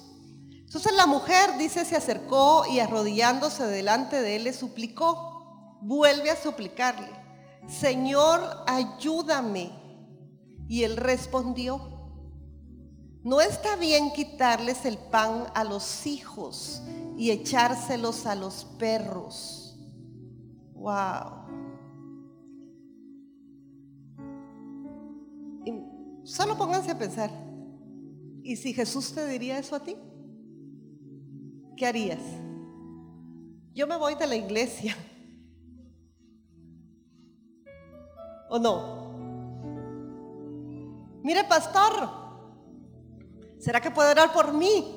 Entonces 0.75 0.97
la 0.97 1.07
mujer, 1.07 1.57
dice, 1.57 1.85
se 1.85 1.95
acercó 1.95 2.65
y 2.67 2.81
arrodillándose 2.81 3.65
delante 3.65 4.21
de 4.21 4.35
él 4.35 4.43
le 4.43 4.53
suplicó. 4.53 5.79
Vuelve 5.81 6.33
a 6.33 6.37
suplicarle, 6.37 7.09
Señor, 7.69 8.41
ayúdame. 8.67 9.71
Y 10.67 10.83
él 10.83 10.97
respondió, 10.97 11.81
no 13.23 13.41
está 13.41 13.77
bien 13.77 14.13
quitarles 14.15 14.85
el 14.85 14.99
pan 14.99 15.47
a 15.55 15.63
los 15.63 16.09
hijos 16.09 16.83
y 17.17 17.31
echárselos 17.31 18.27
a 18.27 18.35
los 18.35 18.65
perros. 18.77 19.79
Wow. 20.73 21.45
Solo 26.25 26.59
pónganse 26.59 26.91
a 26.91 26.99
pensar. 26.99 27.31
¿Y 28.43 28.57
si 28.57 28.73
Jesús 28.75 29.15
te 29.15 29.25
diría 29.29 29.57
eso 29.57 29.77
a 29.77 29.85
ti? 29.85 29.97
¿Qué 31.77 31.87
harías? 31.87 32.23
Yo 33.73 33.87
me 33.87 33.97
voy 33.97 34.15
de 34.15 34.27
la 34.27 34.37
iglesia. 34.37 34.97
¿O 38.49 38.59
no? 38.59 39.05
Mire, 41.23 41.45
pastor, 41.45 42.09
¿será 43.59 43.81
que 43.81 43.91
puede 43.91 44.11
orar 44.11 44.33
por 44.33 44.53
mí? 44.53 44.97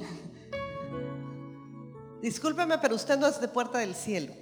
Discúlpeme, 2.21 2.77
pero 2.79 2.95
usted 2.95 3.17
no 3.17 3.27
es 3.27 3.39
de 3.39 3.47
puerta 3.47 3.79
del 3.79 3.95
cielo. 3.95 4.33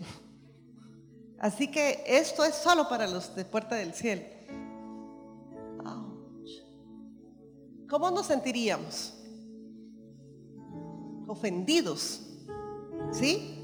Así 1.39 1.69
que 1.69 2.03
esto 2.07 2.43
es 2.43 2.55
solo 2.55 2.89
para 2.89 3.07
los 3.07 3.35
de 3.35 3.45
puerta 3.45 3.75
del 3.75 3.93
cielo. 3.93 4.23
¿Cómo 7.87 8.09
nos 8.09 8.25
sentiríamos? 8.25 9.13
Ofendidos. 11.27 12.24
¿Sí? 13.11 13.55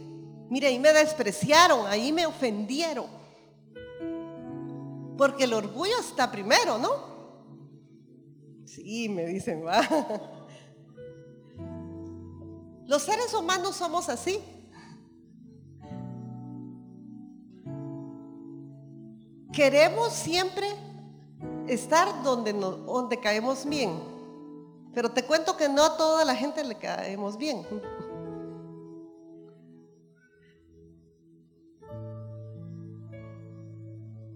Mire, 0.50 0.67
ahí 0.67 0.79
me 0.79 0.91
despreciaron, 0.91 1.88
ahí 1.88 2.12
me 2.12 2.25
ofendieron. 2.25 3.05
Porque 5.17 5.45
el 5.45 5.53
orgullo 5.53 5.98
está 6.00 6.31
primero, 6.31 6.77
¿no? 6.77 7.12
Sí, 8.65 9.07
me 9.10 9.25
dicen, 9.25 9.65
va. 9.65 9.81
Los 12.86 13.03
seres 13.03 13.33
humanos 13.33 13.75
somos 13.75 14.10
así. 14.10 14.39
Queremos 19.53 20.12
siempre 20.13 20.67
estar 21.67 22.24
donde, 22.24 22.53
donde 22.53 23.19
caemos 23.19 23.65
bien. 23.65 23.91
Pero 24.93 25.12
te 25.12 25.24
cuento 25.24 25.56
que 25.56 25.69
no 25.69 25.84
a 25.84 25.97
toda 25.97 26.25
la 26.25 26.36
gente 26.36 26.63
le 26.63 26.75
caemos 26.75 27.38
bien. 27.38 27.65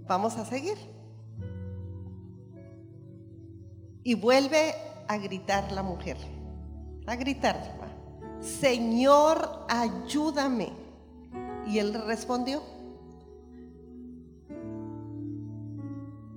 Vamos 0.08 0.36
a 0.38 0.46
seguir. 0.46 0.78
Y 4.04 4.14
vuelve 4.14 4.76
a 5.08 5.18
gritar 5.18 5.72
la 5.72 5.84
mujer. 5.84 6.18
A 7.08 7.16
gritar. 7.16 7.76
Señor, 8.40 9.66
ayúdame. 9.68 10.72
Y 11.68 11.80
él 11.80 11.94
respondió. 12.06 12.62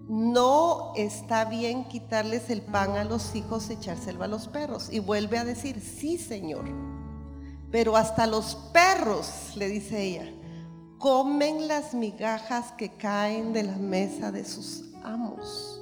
no 0.09 0.93
está 0.97 1.45
bien 1.45 1.85
quitarles 1.85 2.51
el 2.51 2.63
pan 2.63 2.97
a 2.97 3.05
los 3.05 3.35
hijos, 3.35 3.71
echárselo 3.71 4.25
a 4.25 4.27
los 4.27 4.49
perros. 4.49 4.89
Y 4.91 4.99
vuelve 4.99 5.39
a 5.39 5.45
decir, 5.45 5.81
sí, 5.81 6.19
Señor. 6.19 6.65
Pero 7.71 7.97
hasta 7.97 8.27
los 8.27 8.55
perros, 8.73 9.53
le 9.57 9.69
dice 9.69 10.03
ella, 10.03 10.33
comen 10.99 11.69
las 11.69 11.95
migajas 11.95 12.73
que 12.73 12.91
caen 12.91 13.53
de 13.53 13.63
la 13.63 13.77
mesa 13.77 14.31
de 14.31 14.45
sus 14.45 14.85
amos. 15.03 15.81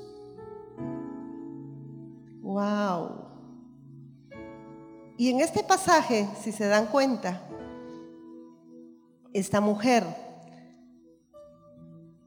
Wow. 2.42 3.26
Y 5.18 5.30
en 5.30 5.40
este 5.40 5.64
pasaje, 5.64 6.28
si 6.40 6.52
se 6.52 6.66
dan 6.66 6.86
cuenta, 6.86 7.42
esta 9.32 9.60
mujer 9.60 10.04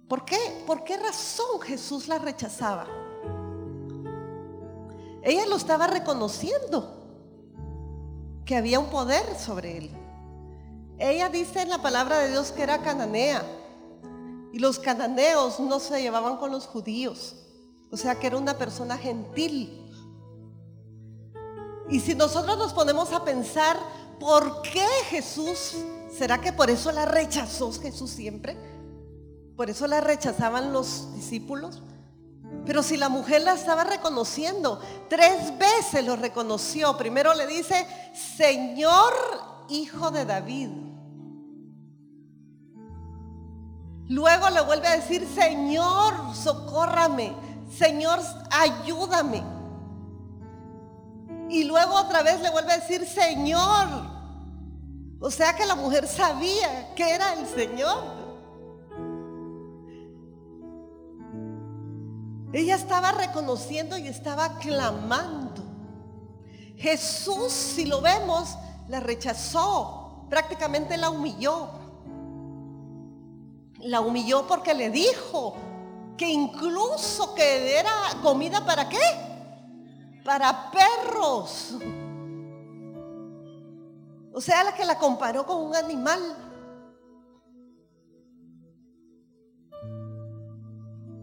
¿Por 0.10 0.26
qué? 0.26 0.38
¿Por 0.66 0.84
qué 0.84 0.98
razón 0.98 1.62
Jesús 1.62 2.08
la 2.08 2.18
rechazaba? 2.18 2.88
Ella 5.22 5.46
lo 5.46 5.56
estaba 5.56 5.86
reconociendo, 5.86 6.96
que 8.44 8.56
había 8.56 8.80
un 8.80 8.88
poder 8.88 9.24
sobre 9.38 9.78
él. 9.78 9.92
Ella 11.00 11.30
dice 11.30 11.62
en 11.62 11.70
la 11.70 11.82
palabra 11.82 12.20
de 12.20 12.32
Dios 12.32 12.52
que 12.52 12.64
era 12.64 12.82
cananea. 12.82 13.44
Y 14.52 14.60
los 14.60 14.80
cananeos 14.80 15.60
no 15.60 15.80
se 15.80 16.02
llevaban 16.02 16.38
con 16.38 16.52
los 16.52 16.68
judíos. 16.68 17.36
O 17.92 17.98
sea 17.98 18.16
que 18.16 18.28
era 18.28 18.38
una 18.38 18.58
persona 18.58 18.98
gentil. 18.98 19.86
Y 21.90 22.02
si 22.02 22.16
nosotros 22.16 22.58
nos 22.58 22.74
ponemos 22.74 23.14
a 23.14 23.24
pensar, 23.24 23.78
¿por 24.20 24.62
qué 24.62 24.86
Jesús? 25.10 25.76
¿Será 26.16 26.40
que 26.42 26.54
por 26.54 26.70
eso 26.70 26.92
la 26.92 27.06
rechazó 27.06 27.72
Jesús 27.72 28.12
siempre? 28.12 28.58
Por 29.56 29.70
eso 29.70 29.88
la 29.88 30.02
rechazaban 30.02 30.74
los 30.74 31.14
discípulos. 31.16 31.82
Pero 32.66 32.84
si 32.84 32.98
la 32.98 33.10
mujer 33.10 33.42
la 33.42 33.54
estaba 33.54 33.84
reconociendo, 33.84 34.80
tres 35.10 35.58
veces 35.58 36.06
lo 36.06 36.16
reconoció. 36.16 36.98
Primero 36.98 37.34
le 37.34 37.48
dice, 37.48 37.88
Señor, 38.38 39.14
hijo 39.70 40.12
de 40.12 40.26
David. 40.26 40.70
Luego 44.10 44.50
le 44.50 44.62
vuelve 44.62 44.88
a 44.88 44.98
decir, 44.98 45.26
Señor, 45.34 46.36
socórrame. 46.36 47.32
Señor, 47.78 48.20
ayúdame. 48.50 49.44
Y 51.48 51.64
luego 51.66 51.94
otra 51.94 52.24
vez 52.24 52.42
le 52.42 52.50
vuelve 52.50 52.74
a 52.74 52.78
decir, 52.80 53.08
Señor. 53.08 53.88
O 55.20 55.30
sea 55.30 55.56
que 55.56 55.66
la 55.66 55.76
mujer 55.76 56.08
sabía 56.08 56.94
que 56.96 57.14
era 57.14 57.34
el 57.34 57.48
Señor. 57.48 58.20
Ella 62.52 62.76
estaba 62.76 63.12
reconociendo 63.12 63.96
y 63.96 64.08
estaba 64.08 64.58
clamando. 64.58 65.62
Jesús, 66.78 67.52
si 67.52 67.86
lo 67.86 68.02
vemos, 68.02 68.58
la 68.88 69.02
rechazó, 69.02 70.26
prácticamente 70.32 70.98
la 70.98 71.12
humilló. 71.12 71.79
La 73.82 74.02
humilló 74.02 74.46
porque 74.48 74.74
le 74.74 74.90
dijo 74.90 75.56
que 76.18 76.28
incluso 76.28 77.34
que 77.34 77.80
era 77.80 77.92
comida 78.22 78.66
para 78.66 78.90
qué? 78.90 79.00
Para 80.24 80.70
perros. 80.72 81.76
O 84.34 84.42
sea, 84.42 84.64
la 84.64 84.76
que 84.76 84.86
la 84.86 84.98
comparó 84.98 85.46
con 85.46 85.62
un 85.64 85.76
animal. 85.76 86.20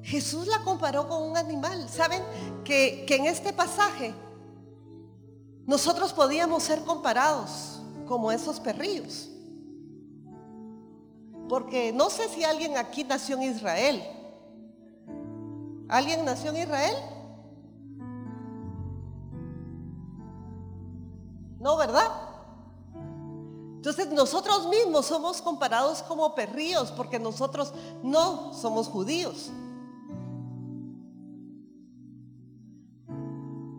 Jesús 0.03 0.47
la 0.47 0.61
comparó 0.61 1.09
con 1.09 1.23
un 1.23 1.37
animal. 1.37 1.89
¿Saben 1.89 2.23
que, 2.65 3.05
en 3.09 3.27
este 3.27 3.53
pasaje 3.53 4.15
nosotros 5.67 6.13
podíamos 6.13 6.63
ser 6.63 6.81
comparados 6.85 7.83
como 8.07 8.31
esos 8.31 8.61
perrillos? 8.61 9.29
Porque 11.49 11.93
no 11.93 12.11
sé 12.11 12.29
si 12.29 12.45
alguien 12.45 12.77
aquí 12.77 13.05
nació 13.05 13.37
en 13.37 13.43
Israel. 13.45 14.03
¿Alguien 15.89 16.25
nació 16.25 16.51
en 16.51 16.57
Israel? 16.57 16.97
No, 21.61 21.77
¿verdad? 21.77 22.11
Entonces 23.77 24.11
nosotros 24.11 24.69
mismos 24.69 25.07
somos 25.07 25.41
comparados 25.41 26.03
como 26.03 26.35
perrillos 26.35 26.91
porque 26.91 27.19
nosotros 27.19 27.73
no 28.03 28.53
somos 28.53 28.89
judíos. 28.89 29.53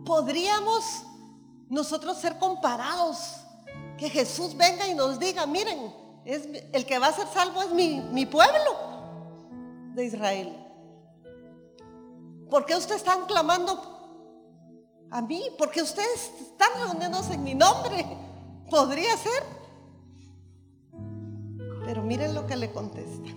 podríamos 0.08 1.02
nosotros 1.68 2.16
ser 2.16 2.38
comparados. 2.38 3.36
Que 3.98 4.08
Jesús 4.08 4.56
venga 4.56 4.86
y 4.86 4.94
nos 4.94 5.18
diga, 5.18 5.44
miren, 5.44 5.92
es, 6.28 6.46
el 6.72 6.84
que 6.84 6.98
va 6.98 7.06
a 7.06 7.12
ser 7.12 7.26
salvo 7.28 7.62
es 7.62 7.72
mi, 7.72 8.26
pueblo 8.26 8.70
de 9.94 10.04
Israel. 10.04 10.54
¿Por 12.50 12.66
qué 12.66 12.76
ustedes 12.76 13.00
están 13.00 13.24
clamando 13.24 13.80
a 15.10 15.22
mí? 15.22 15.42
Porque 15.56 15.80
ustedes 15.80 16.30
están 16.38 16.68
reuniéndose 16.82 17.32
en 17.32 17.42
mi 17.44 17.54
nombre. 17.54 18.04
Podría 18.70 19.16
ser. 19.16 19.42
Pero 21.86 22.02
miren 22.02 22.34
lo 22.34 22.46
que 22.46 22.56
le 22.56 22.70
contesta. 22.72 23.30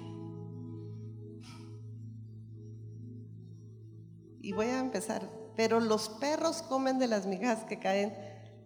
Y 4.41 4.51
voy 4.51 4.65
a 4.65 4.79
empezar. 4.79 5.29
Pero 5.55 5.79
los 5.79 6.09
perros 6.09 6.61
comen 6.63 6.99
de 6.99 7.07
las 7.07 7.25
migas 7.25 7.63
que 7.63 7.79
caen, 7.79 8.13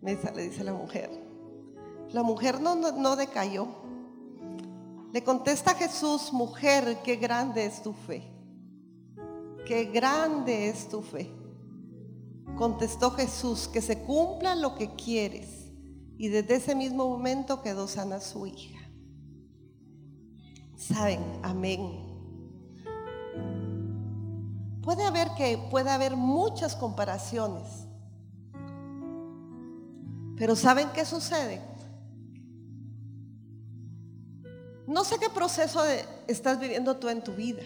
le 0.02 0.16
dice 0.42 0.64
la 0.64 0.74
mujer. 0.74 1.12
La 2.10 2.24
mujer 2.24 2.60
no, 2.60 2.74
no, 2.74 2.92
no 2.92 3.16
decayó. 3.16 3.85
Le 5.15 5.23
contesta 5.23 5.73
Jesús, 5.75 6.34
mujer, 6.34 7.01
qué 7.01 7.15
grande 7.15 7.65
es 7.65 7.82
tu 7.82 7.93
fe. 7.93 8.21
Qué 9.65 9.86
grande 9.86 10.67
es 10.67 10.89
tu 10.89 11.01
fe. 11.01 11.32
Contestó 12.58 13.12
Jesús, 13.12 13.69
que 13.69 13.82
se 13.82 14.01
cumpla 14.01 14.56
lo 14.56 14.75
que 14.75 14.93
quieres. 14.95 15.71
Y 16.17 16.28
desde 16.28 16.56
ese 16.56 16.75
mismo 16.75 17.08
momento 17.08 17.62
quedó 17.62 17.88
sana 17.88 18.19
su 18.19 18.45
hija. 18.45 18.78
Saben, 20.75 21.21
amén. 21.43 21.80
Puede 24.82 25.06
haber 25.06 25.30
que 25.38 25.58
puede 25.71 25.91
haber 25.91 26.17
muchas 26.17 26.75
comparaciones. 26.75 27.88
Pero 30.36 30.58
¿saben 30.58 30.89
qué 30.93 31.06
sucede? 31.06 31.62
No 34.88 35.04
sé 35.04 35.17
qué 35.17 35.30
proceso 35.30 35.82
estás 36.28 36.60
viviendo 36.60 36.98
tú 36.98 37.10
en 37.10 37.24
tu 37.24 37.34
vida. 37.34 37.63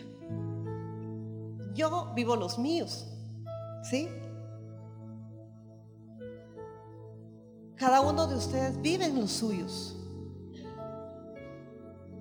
Yo 1.73 2.11
vivo 2.15 2.35
los 2.35 2.57
míos, 2.57 3.07
¿sí? 3.83 4.09
Cada 7.75 8.01
uno 8.01 8.27
de 8.27 8.35
ustedes 8.35 8.81
vive 8.81 9.05
en 9.05 9.19
los 9.19 9.31
suyos, 9.31 9.95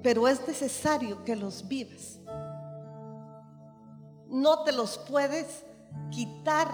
pero 0.02 0.28
es 0.28 0.46
necesario 0.46 1.24
que 1.24 1.34
los 1.34 1.66
vivas. 1.66 2.20
No 4.28 4.62
te 4.62 4.72
los 4.72 4.98
puedes 4.98 5.64
quitar. 6.10 6.68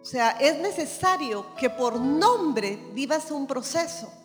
O 0.00 0.04
sea, 0.04 0.30
es 0.32 0.60
necesario 0.60 1.54
que 1.56 1.70
por 1.70 1.98
nombre 1.98 2.90
vivas 2.94 3.30
un 3.30 3.46
proceso. 3.46 4.19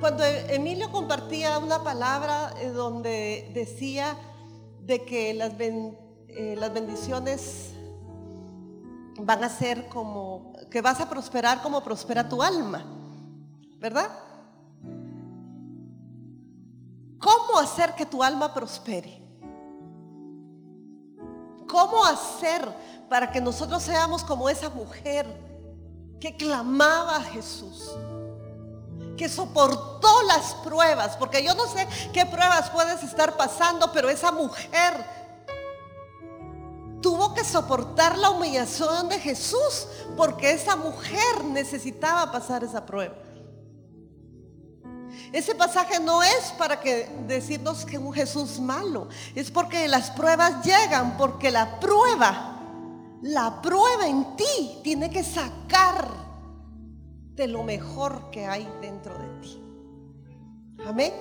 Cuando 0.00 0.24
Emilio 0.24 0.90
compartía 0.90 1.58
una 1.58 1.82
palabra 1.82 2.52
eh, 2.60 2.68
donde 2.68 3.50
decía 3.54 4.16
de 4.80 5.04
que 5.04 5.30
eh, 5.30 6.54
las 6.58 6.72
bendiciones 6.74 7.72
van 9.18 9.42
a 9.42 9.48
ser 9.48 9.88
como, 9.88 10.52
que 10.70 10.82
vas 10.82 11.00
a 11.00 11.08
prosperar 11.08 11.62
como 11.62 11.82
prospera 11.82 12.28
tu 12.28 12.42
alma, 12.42 12.84
¿verdad? 13.78 14.10
¿Cómo 17.18 17.58
hacer 17.58 17.94
que 17.94 18.04
tu 18.04 18.22
alma 18.22 18.52
prospere? 18.52 19.22
¿Cómo 21.66 22.04
hacer 22.04 22.68
para 23.08 23.30
que 23.32 23.40
nosotros 23.40 23.82
seamos 23.82 24.22
como 24.22 24.48
esa 24.48 24.68
mujer 24.68 25.26
que 26.20 26.36
clamaba 26.36 27.16
a 27.16 27.22
Jesús? 27.22 27.96
Que 29.16 29.28
soportó 29.28 30.22
las 30.22 30.54
pruebas, 30.64 31.16
porque 31.16 31.42
yo 31.42 31.54
no 31.54 31.66
sé 31.66 31.86
qué 32.12 32.26
pruebas 32.26 32.70
puedes 32.70 33.02
estar 33.02 33.36
pasando, 33.36 33.90
pero 33.92 34.08
esa 34.08 34.30
mujer 34.32 35.04
tuvo 37.00 37.34
que 37.34 37.44
soportar 37.44 38.18
la 38.18 38.30
humillación 38.30 39.08
de 39.08 39.18
Jesús, 39.18 39.86
porque 40.16 40.50
esa 40.50 40.76
mujer 40.76 41.44
necesitaba 41.44 42.30
pasar 42.32 42.64
esa 42.64 42.84
prueba. 42.84 43.14
Ese 45.32 45.54
pasaje 45.54 45.98
no 45.98 46.22
es 46.22 46.52
para 46.58 46.80
que 46.80 47.08
decirnos 47.26 47.84
que 47.84 47.98
un 47.98 48.12
Jesús 48.12 48.58
malo, 48.58 49.08
es 49.34 49.50
porque 49.50 49.88
las 49.88 50.10
pruebas 50.10 50.64
llegan, 50.64 51.16
porque 51.16 51.50
la 51.50 51.78
prueba, 51.80 52.60
la 53.22 53.60
prueba 53.62 54.06
en 54.06 54.36
ti 54.36 54.80
tiene 54.82 55.10
que 55.10 55.24
sacar 55.24 56.25
de 57.36 57.46
lo 57.46 57.62
mejor 57.62 58.30
que 58.30 58.46
hay 58.46 58.66
dentro 58.80 59.16
de 59.16 59.28
ti. 59.40 59.62
Amén. 60.86 61.12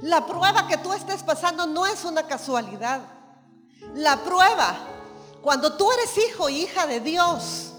La 0.00 0.26
prueba 0.26 0.66
que 0.66 0.78
tú 0.78 0.92
estés 0.92 1.22
pasando 1.22 1.66
no 1.66 1.86
es 1.86 2.04
una 2.04 2.26
casualidad. 2.26 3.02
La 3.94 4.16
prueba, 4.22 4.76
cuando 5.42 5.76
tú 5.76 5.90
eres 5.92 6.16
hijo 6.18 6.48
y 6.48 6.62
hija 6.62 6.86
de 6.86 7.00
Dios, 7.00 7.74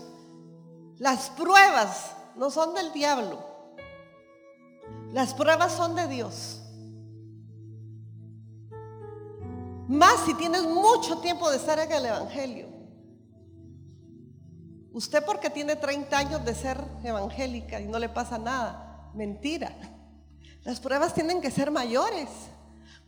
las 0.98 1.30
pruebas 1.32 2.12
no 2.36 2.52
son 2.52 2.74
del 2.74 2.92
diablo. 2.94 3.40
Las 5.12 5.34
pruebas 5.34 5.72
son 5.74 5.96
de 5.96 6.08
Dios. 6.08 6.62
Más 9.88 10.20
si 10.26 10.36
tienes 10.36 10.64
mucho 10.64 11.18
tiempo 11.18 11.50
de 11.50 11.58
estar 11.58 11.80
en 11.80 11.92
el 11.92 12.06
Evangelio. 12.06 12.69
Usted 14.94 15.24
porque 15.24 15.50
tiene 15.50 15.76
30 15.76 16.18
años 16.18 16.46
de 16.46 16.56
ser 16.56 16.84
evangélica 17.04 17.80
y 17.80 17.86
no 17.86 18.00
le 18.00 18.10
pasa 18.10 18.38
nada. 18.38 19.12
Mentira. 19.14 19.76
Las 20.64 20.80
pruebas 20.80 21.14
tienen 21.14 21.42
que 21.42 21.52
ser 21.52 21.72
mayores. 21.72 22.30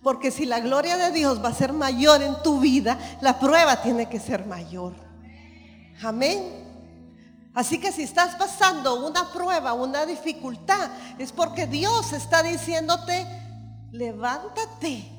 Porque 0.04 0.32
si 0.32 0.46
la 0.46 0.60
gloria 0.60 0.98
de 0.98 1.12
Dios 1.12 1.44
va 1.44 1.50
a 1.50 1.54
ser 1.54 1.74
mayor 1.74 2.22
en 2.22 2.42
tu 2.44 2.60
vida, 2.60 2.98
la 3.22 3.40
prueba 3.40 3.82
tiene 3.82 4.10
que 4.10 4.20
ser 4.20 4.46
mayor. 4.46 4.94
Amén. 6.02 6.62
Así 7.54 7.80
que 7.80 7.92
si 7.92 8.04
estás 8.04 8.36
pasando 8.36 9.06
una 9.06 9.32
prueba, 9.32 9.74
una 9.74 10.06
dificultad, 10.06 10.90
es 11.20 11.32
porque 11.32 11.68
Dios 11.68 12.14
está 12.14 12.42
diciéndote, 12.42 13.28
levántate, 13.92 15.12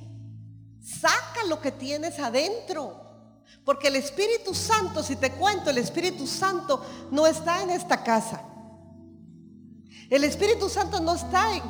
saca 0.82 1.44
lo 1.48 1.60
que 1.60 1.72
tienes 1.72 2.18
adentro. 2.18 3.01
Porque 3.64 3.88
el 3.88 3.96
Espíritu 3.96 4.54
Santo, 4.54 5.02
si 5.02 5.16
te 5.16 5.32
cuento, 5.32 5.70
el 5.70 5.78
Espíritu 5.78 6.26
Santo 6.26 6.84
no 7.10 7.26
está 7.26 7.62
en 7.62 7.70
esta 7.70 8.02
casa. 8.02 8.42
El 10.10 10.24
Espíritu 10.24 10.68
Santo 10.68 11.00
no 11.00 11.14
está 11.14 11.56
en, 11.56 11.62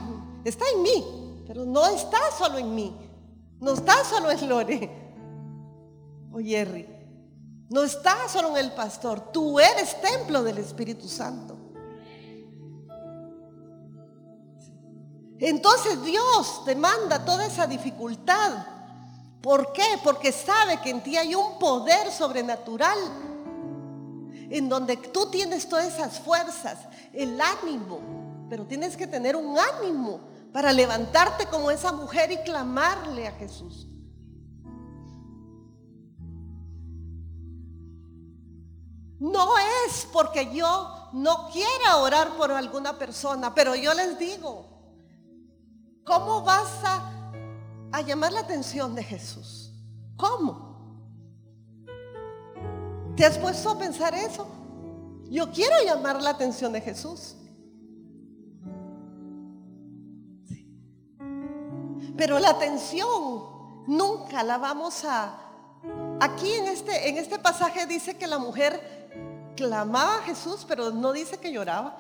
está 0.45 0.65
en 0.75 0.83
mí, 0.83 1.45
pero 1.47 1.65
no 1.65 1.87
está 1.87 2.19
solo 2.37 2.59
en 2.59 2.75
mí. 2.75 2.97
No 3.61 3.75
está 3.75 4.05
solo 4.05 4.31
en 4.31 4.49
Lore 4.49 4.91
o 6.33 6.39
Jerry. 6.39 6.89
No 7.69 7.83
está 7.85 8.29
solo 8.29 8.51
en 8.51 8.65
el 8.65 8.73
pastor. 8.73 9.33
Tú 9.33 9.61
eres 9.61 10.01
templo 10.01 10.43
del 10.43 10.59
Espíritu 10.59 11.09
Santo. 11.09 11.57
Entonces 15.39 16.03
Dios 16.05 16.65
te 16.65 16.75
manda 16.75 17.25
toda 17.25 17.47
esa 17.47 17.67
dificultad 17.67 18.53
¿Por 19.43 19.73
qué? 19.73 19.99
Porque 20.05 20.31
sabe 20.31 20.81
que 20.81 20.91
en 20.91 21.03
ti 21.03 21.17
hay 21.17 21.35
un 21.35 21.59
poder 21.59 22.13
sobrenatural 22.13 22.99
en 24.49 24.69
donde 24.69 24.97
tú 24.97 25.31
tienes 25.31 25.69
todas 25.69 25.87
esas 25.87 26.21
fuerzas, 26.21 26.79
el 27.13 27.41
ánimo, 27.41 28.47
pero 28.49 28.65
tienes 28.67 28.97
que 28.97 29.07
tener 29.07 29.35
un 29.35 29.57
ánimo 29.59 30.21
para 30.53 30.73
levantarte 30.73 31.47
como 31.47 31.71
esa 31.71 31.91
mujer 31.91 32.31
y 32.31 32.37
clamarle 32.39 33.27
a 33.27 33.33
Jesús. 33.33 33.89
No 39.19 39.57
es 39.87 40.07
porque 40.13 40.55
yo 40.55 41.11
no 41.13 41.49
quiera 41.51 41.97
orar 41.97 42.37
por 42.37 42.53
alguna 42.53 42.99
persona, 42.99 43.55
pero 43.55 43.75
yo 43.75 43.95
les 43.95 44.19
digo, 44.19 44.67
¿cómo 46.05 46.43
vas 46.43 46.69
a 46.85 47.12
a 47.93 48.01
llamar 48.01 48.33
la 48.33 48.41
atención 48.41 48.95
de 48.95 49.05
Jesús. 49.05 49.71
¿Cómo? 50.17 50.73
¿Te 53.17 53.27
has 53.27 53.37
puesto 53.37 53.71
a 53.71 53.79
pensar 53.79 54.15
eso? 54.15 54.47
Yo 55.31 55.51
quiero 55.51 55.77
llamar 55.85 56.21
la 56.23 56.31
atención 56.31 56.73
de 56.73 56.81
Jesús. 56.81 57.37
Pero 62.17 62.39
la 62.39 62.51
atención 62.51 63.85
nunca 63.87 64.43
la 64.43 64.59
vamos 64.59 65.05
a... 65.05 65.39
Aquí 66.21 66.53
en 66.53 66.69
este, 66.69 67.09
en 67.09 67.19
este 67.19 67.39
pasaje 67.39 67.87
dice 67.87 68.17
que 68.17 68.27
la 68.27 68.39
mujer 68.39 69.03
clamaba 69.57 70.19
a 70.19 70.23
Jesús, 70.23 70.65
pero 70.67 70.91
no 70.91 71.13
dice 71.13 71.39
que 71.39 71.53
lloraba. 71.53 71.97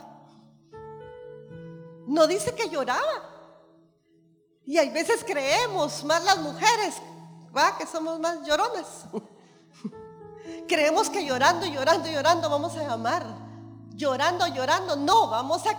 No 2.06 2.26
dice 2.26 2.54
que 2.54 2.68
lloraba. 2.68 3.31
Y 4.64 4.78
hay 4.78 4.90
veces 4.90 5.24
creemos, 5.24 6.04
más 6.04 6.24
las 6.24 6.38
mujeres, 6.38 6.94
Va, 7.56 7.76
que 7.76 7.86
somos 7.86 8.18
más 8.18 8.46
lloronas. 8.46 9.04
Creemos 10.68 11.10
que 11.10 11.24
llorando, 11.24 11.66
llorando, 11.66 12.08
llorando 12.08 12.48
vamos 12.48 12.74
a 12.76 12.82
llamar. 12.82 13.24
Llorando, 13.90 14.46
llorando. 14.46 14.96
No, 14.96 15.28
vamos 15.28 15.62
a, 15.66 15.78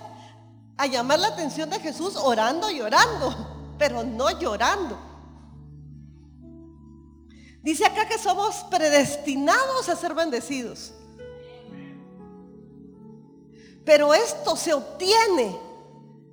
a 0.77 0.85
llamar 0.85 1.19
la 1.19 1.29
atención 1.29 1.69
de 1.69 1.79
Jesús 1.79 2.15
orando, 2.15 2.69
llorando, 2.69 3.73
pero 3.79 4.03
no 4.03 4.29
llorando. 4.39 4.99
Dice 7.63 7.85
acá 7.85 8.07
que 8.07 8.19
somos 8.19 8.57
predestinados 8.69 9.89
a 9.89 9.95
ser 9.95 10.13
bendecidos. 10.13 10.93
Pero 13.83 14.13
esto 14.13 14.55
se 14.55 14.73
obtiene, 14.73 15.57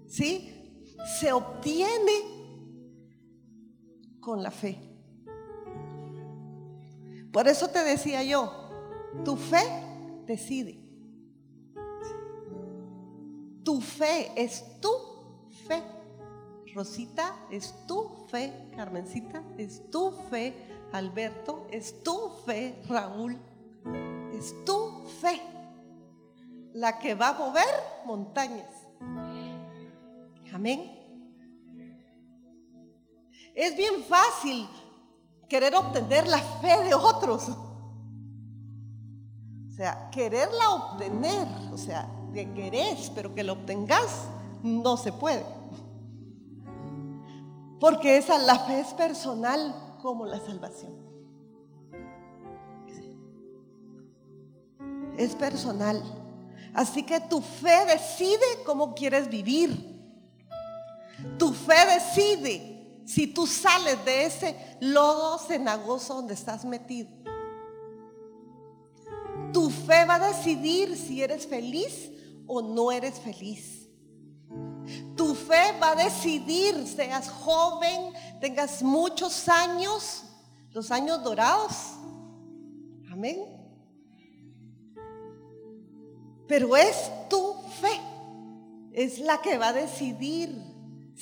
¿sí? 0.06 0.94
Se 1.18 1.32
obtiene 1.32 2.29
con 4.20 4.42
la 4.42 4.50
fe. 4.50 4.78
Por 7.32 7.48
eso 7.48 7.68
te 7.68 7.82
decía 7.84 8.22
yo, 8.22 8.52
tu 9.24 9.36
fe 9.36 9.62
decide. 10.26 10.80
Tu 13.64 13.80
fe 13.80 14.32
es 14.36 14.80
tu 14.80 14.90
fe. 15.66 15.82
Rosita 16.74 17.34
es 17.50 17.74
tu 17.86 18.26
fe. 18.28 18.52
Carmencita 18.74 19.42
es 19.58 19.90
tu 19.90 20.10
fe. 20.30 20.54
Alberto 20.92 21.66
es 21.70 22.02
tu 22.02 22.30
fe. 22.44 22.82
Raúl 22.88 23.38
es 24.32 24.54
tu 24.64 25.04
fe. 25.20 25.40
La 26.72 26.98
que 26.98 27.14
va 27.14 27.30
a 27.30 27.38
mover 27.38 27.66
montañas. 28.06 28.70
Amén. 30.52 30.99
Es 33.54 33.76
bien 33.76 34.04
fácil 34.04 34.68
querer 35.48 35.74
obtener 35.74 36.26
la 36.26 36.38
fe 36.38 36.84
de 36.84 36.94
otros. 36.94 37.48
O 39.68 39.72
sea, 39.72 40.10
quererla 40.10 40.70
obtener, 40.70 41.46
o 41.72 41.78
sea, 41.78 42.08
que 42.32 42.52
querés, 42.52 43.10
pero 43.14 43.34
que 43.34 43.42
lo 43.42 43.54
obtengas, 43.54 44.26
no 44.62 44.96
se 44.96 45.12
puede. 45.12 45.44
Porque 47.80 48.18
esa 48.18 48.38
la 48.38 48.58
fe 48.60 48.80
es 48.80 48.94
personal 48.94 49.74
como 50.02 50.26
la 50.26 50.38
salvación. 50.38 50.92
Es 55.16 55.34
personal. 55.34 56.02
Así 56.74 57.02
que 57.02 57.20
tu 57.20 57.40
fe 57.40 57.84
decide 57.86 58.62
cómo 58.64 58.94
quieres 58.94 59.28
vivir. 59.28 59.88
Tu 61.38 61.52
fe 61.52 61.74
decide 61.94 62.79
si 63.10 63.26
tú 63.26 63.44
sales 63.46 64.04
de 64.04 64.24
ese 64.24 64.76
lodo 64.80 65.36
cenagoso 65.38 66.14
donde 66.14 66.34
estás 66.34 66.64
metido. 66.64 67.10
Tu 69.52 69.68
fe 69.68 70.04
va 70.04 70.14
a 70.14 70.28
decidir 70.28 70.96
si 70.96 71.20
eres 71.20 71.44
feliz 71.44 72.08
o 72.46 72.62
no 72.62 72.92
eres 72.92 73.18
feliz. 73.18 73.88
Tu 75.16 75.34
fe 75.34 75.76
va 75.82 75.90
a 75.90 76.04
decidir, 76.04 76.86
seas 76.86 77.28
joven, 77.28 78.12
tengas 78.40 78.80
muchos 78.80 79.48
años, 79.48 80.22
los 80.70 80.92
años 80.92 81.22
dorados. 81.24 81.72
Amén. 83.10 83.44
Pero 86.46 86.76
es 86.76 87.10
tu 87.28 87.54
fe, 87.80 88.00
es 88.92 89.18
la 89.18 89.40
que 89.40 89.58
va 89.58 89.68
a 89.68 89.72
decidir 89.72 90.69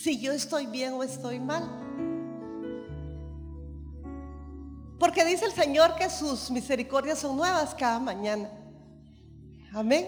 si 0.03 0.21
yo 0.21 0.33
estoy 0.33 0.67
bien 0.67 0.95
o 0.95 1.03
estoy 1.03 1.41
mal. 1.41 1.65
Porque 4.99 5.25
dice 5.25 5.47
el 5.47 5.53
Señor 5.53 5.97
que 5.97 6.09
sus 6.09 6.51
misericordias 6.51 7.19
son 7.19 7.37
nuevas 7.37 7.75
cada 7.75 7.99
mañana. 7.99 8.49
Amén. 9.73 10.07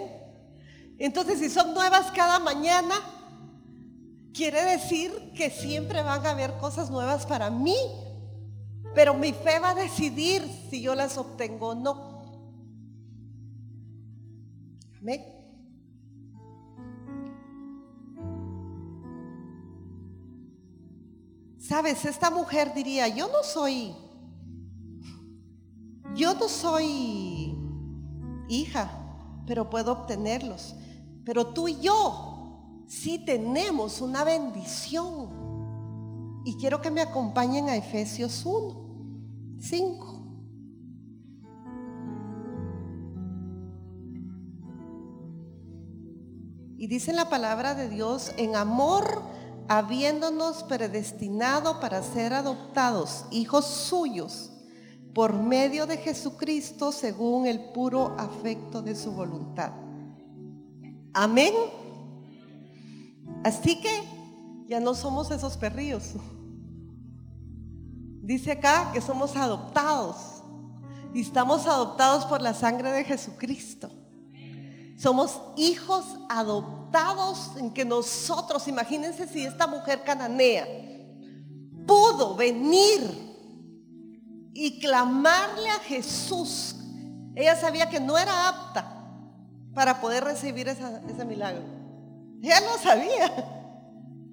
Entonces, 0.98 1.38
si 1.38 1.48
son 1.48 1.74
nuevas 1.74 2.10
cada 2.12 2.38
mañana, 2.38 2.94
quiere 4.32 4.62
decir 4.64 5.32
que 5.36 5.50
siempre 5.50 6.02
van 6.02 6.24
a 6.24 6.30
haber 6.30 6.56
cosas 6.58 6.90
nuevas 6.90 7.26
para 7.26 7.50
mí. 7.50 7.76
Pero 8.94 9.14
mi 9.14 9.32
fe 9.32 9.58
va 9.58 9.70
a 9.70 9.74
decidir 9.74 10.42
si 10.68 10.82
yo 10.82 10.94
las 10.94 11.16
obtengo 11.16 11.68
o 11.68 11.74
no. 11.74 12.22
Amén. 15.00 15.39
Sabes, 21.70 22.04
esta 22.04 22.30
mujer 22.30 22.74
diría, 22.74 23.06
yo 23.06 23.28
no 23.28 23.44
soy, 23.44 23.94
yo 26.16 26.34
no 26.34 26.48
soy 26.48 27.56
hija, 28.48 28.90
pero 29.46 29.70
puedo 29.70 29.92
obtenerlos. 29.92 30.74
Pero 31.24 31.54
tú 31.54 31.68
y 31.68 31.80
yo 31.80 32.82
sí 32.88 33.24
tenemos 33.24 34.00
una 34.00 34.24
bendición. 34.24 36.42
Y 36.44 36.56
quiero 36.56 36.80
que 36.80 36.90
me 36.90 37.02
acompañen 37.02 37.68
a 37.68 37.76
Efesios 37.76 38.44
1, 38.44 39.60
5. 39.60 40.16
Y 46.78 46.88
dice 46.88 47.12
la 47.12 47.30
palabra 47.30 47.76
de 47.76 47.88
Dios, 47.88 48.32
en 48.38 48.56
amor 48.56 49.22
habiéndonos 49.70 50.64
predestinado 50.64 51.78
para 51.78 52.02
ser 52.02 52.34
adoptados 52.34 53.24
hijos 53.30 53.64
suyos 53.66 54.50
por 55.14 55.32
medio 55.32 55.86
de 55.86 55.96
Jesucristo 55.96 56.90
según 56.90 57.46
el 57.46 57.60
puro 57.70 58.16
afecto 58.18 58.82
de 58.82 58.96
su 58.96 59.12
voluntad. 59.12 59.70
Amén. 61.14 61.54
Así 63.44 63.80
que 63.80 64.02
ya 64.66 64.80
no 64.80 64.92
somos 64.92 65.30
esos 65.30 65.56
perrillos. 65.56 66.14
Dice 68.22 68.50
acá 68.50 68.90
que 68.92 69.00
somos 69.00 69.36
adoptados 69.36 70.16
y 71.14 71.20
estamos 71.20 71.68
adoptados 71.68 72.24
por 72.24 72.42
la 72.42 72.54
sangre 72.54 72.90
de 72.90 73.04
Jesucristo. 73.04 73.88
Somos 74.96 75.40
hijos 75.56 76.04
adoptados 76.28 76.79
en 77.56 77.70
que 77.72 77.84
nosotros, 77.84 78.66
imagínense 78.68 79.26
si 79.26 79.44
esta 79.44 79.66
mujer 79.66 80.02
cananea 80.02 80.66
pudo 81.86 82.34
venir 82.34 83.00
y 84.52 84.80
clamarle 84.80 85.70
a 85.70 85.78
Jesús. 85.80 86.76
Ella 87.34 87.56
sabía 87.56 87.88
que 87.88 88.00
no 88.00 88.18
era 88.18 88.48
apta 88.48 89.06
para 89.74 90.00
poder 90.00 90.24
recibir 90.24 90.68
ese 90.68 91.24
milagro. 91.24 91.62
Ella 92.42 92.60
no 92.60 92.78
sabía. 92.82 93.56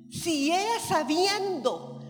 Si 0.09 0.51
ella 0.51 0.79
sabiendo 0.87 2.01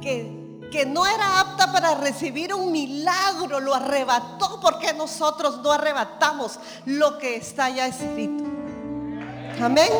que 0.00 0.42
que 0.72 0.86
no 0.86 1.06
era 1.06 1.38
apta 1.38 1.70
para 1.70 1.94
recibir 1.94 2.54
un 2.54 2.72
milagro, 2.72 3.60
lo 3.60 3.74
arrebató 3.74 4.58
porque 4.60 4.94
nosotros 4.94 5.60
no 5.62 5.70
arrebatamos 5.70 6.58
lo 6.86 7.18
que 7.18 7.36
está 7.36 7.68
ya 7.68 7.86
escrito. 7.86 8.51
Amén. 9.62 9.90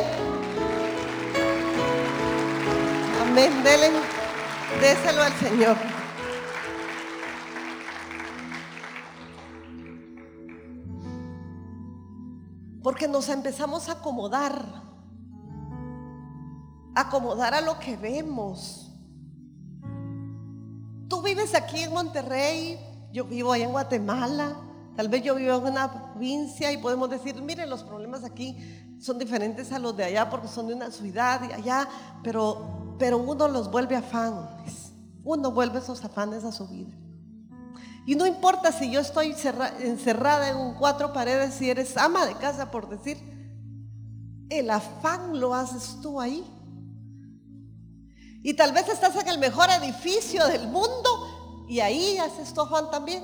Amén. 3.22 3.53
Déselo 4.81 5.22
al 5.22 5.33
Señor. 5.35 5.77
Porque 12.83 13.07
nos 13.07 13.29
empezamos 13.29 13.88
a 13.88 13.92
acomodar, 13.92 14.83
acomodar 16.94 17.55
a 17.55 17.61
lo 17.61 17.79
que 17.79 17.96
vemos 17.96 18.83
Tú 21.12 21.20
vives 21.20 21.55
aquí 21.55 21.83
en 21.83 21.92
Monterrey, 21.92 22.81
yo 23.12 23.27
vivo 23.27 23.53
allá 23.53 23.66
en 23.66 23.72
Guatemala, 23.72 24.57
tal 24.97 25.09
vez 25.09 25.23
yo 25.23 25.35
vivo 25.35 25.57
en 25.57 25.73
una 25.73 25.91
provincia 25.91 26.73
y 26.73 26.79
podemos 26.79 27.09
decir, 27.11 27.41
miren, 27.43 27.71
los 27.71 27.83
problemas 27.83 28.25
aquí 28.25 28.57
son 29.01 29.19
diferentes 29.19 29.73
a 29.73 29.79
los 29.79 29.97
de 29.97 30.05
allá 30.05 30.31
porque 30.31 30.49
son 30.49 30.69
de 30.69 30.75
una 30.75 30.91
ciudad 30.91 31.41
y 31.49 31.53
allá, 31.53 31.89
pero, 32.23 32.97
pero 32.99 33.19
uno 33.19 33.49
los 33.49 33.71
vuelve 33.71 33.97
afanes, 33.97 34.93
uno 35.25 35.51
vuelve 35.51 35.79
esos 35.79 36.05
afanes 36.05 36.45
a 36.45 36.53
su 36.53 36.69
vida. 36.69 36.93
Y 38.05 38.17
no 38.17 38.27
importa 38.27 38.73
si 38.73 38.91
yo 38.91 39.01
estoy 39.01 39.35
encerrada 39.81 40.49
en 40.51 40.75
cuatro 40.75 41.13
paredes, 41.13 41.55
si 41.55 41.71
eres 41.71 41.97
ama 41.97 42.27
de 42.27 42.35
casa, 42.35 42.71
por 42.71 42.89
decir, 42.89 43.17
el 44.49 44.71
afán 44.71 45.39
lo 45.39 45.55
haces 45.55 46.01
tú 46.03 46.21
ahí. 46.21 46.45
Y 48.43 48.55
tal 48.55 48.73
vez 48.73 48.89
estás 48.89 49.15
en 49.17 49.29
el 49.29 49.39
mejor 49.39 49.69
edificio 49.71 50.47
del 50.49 50.67
mundo 50.67 51.65
y 51.69 51.79
ahí 51.79 52.19
haces 52.19 52.53
tu 52.53 52.63
Juan 52.63 52.91
también. 52.91 53.23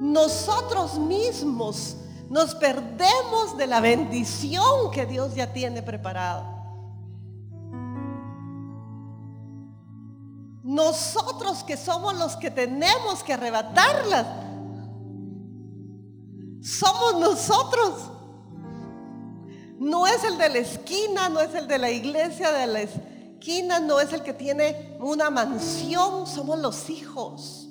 Nosotros 0.00 0.98
mismos 0.98 1.96
nos 2.28 2.54
perdemos 2.54 3.56
de 3.56 3.66
la 3.66 3.80
bendición 3.80 4.90
que 4.92 5.06
Dios 5.06 5.34
ya 5.34 5.52
tiene 5.52 5.82
preparada. 5.82 6.58
nosotros 10.68 11.64
que 11.64 11.78
somos 11.78 12.14
los 12.18 12.36
que 12.36 12.50
tenemos 12.50 13.22
que 13.22 13.32
arrebatarlas. 13.32 14.26
Somos 16.60 17.18
nosotros. 17.18 18.10
No 19.78 20.06
es 20.06 20.22
el 20.24 20.36
de 20.36 20.50
la 20.50 20.58
esquina, 20.58 21.30
no 21.30 21.40
es 21.40 21.54
el 21.54 21.68
de 21.68 21.78
la 21.78 21.90
iglesia 21.90 22.52
de 22.52 22.66
la 22.66 22.80
esquina, 22.82 23.80
no 23.80 23.98
es 23.98 24.12
el 24.12 24.22
que 24.22 24.34
tiene 24.34 24.98
una 25.00 25.30
mansión, 25.30 26.26
somos 26.26 26.58
los 26.58 26.90
hijos, 26.90 27.67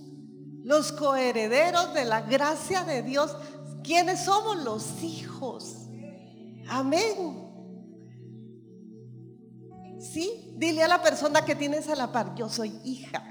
los 0.68 0.92
coherederos 0.92 1.94
de 1.94 2.04
la 2.04 2.20
gracia 2.24 2.84
de 2.84 3.02
Dios. 3.02 3.34
¿Quiénes 3.86 4.26
somos 4.26 4.58
los 4.66 5.02
hijos? 5.02 5.88
Amén. 6.68 7.50
¿Sí? 9.98 10.54
Dile 10.58 10.84
a 10.84 10.90
la 10.90 11.02
persona 11.02 11.46
que 11.46 11.56
tienes 11.56 11.88
a 11.88 11.96
la 11.96 12.12
par, 12.12 12.36
yo 12.36 12.50
soy 12.50 12.78
hija. 12.84 13.24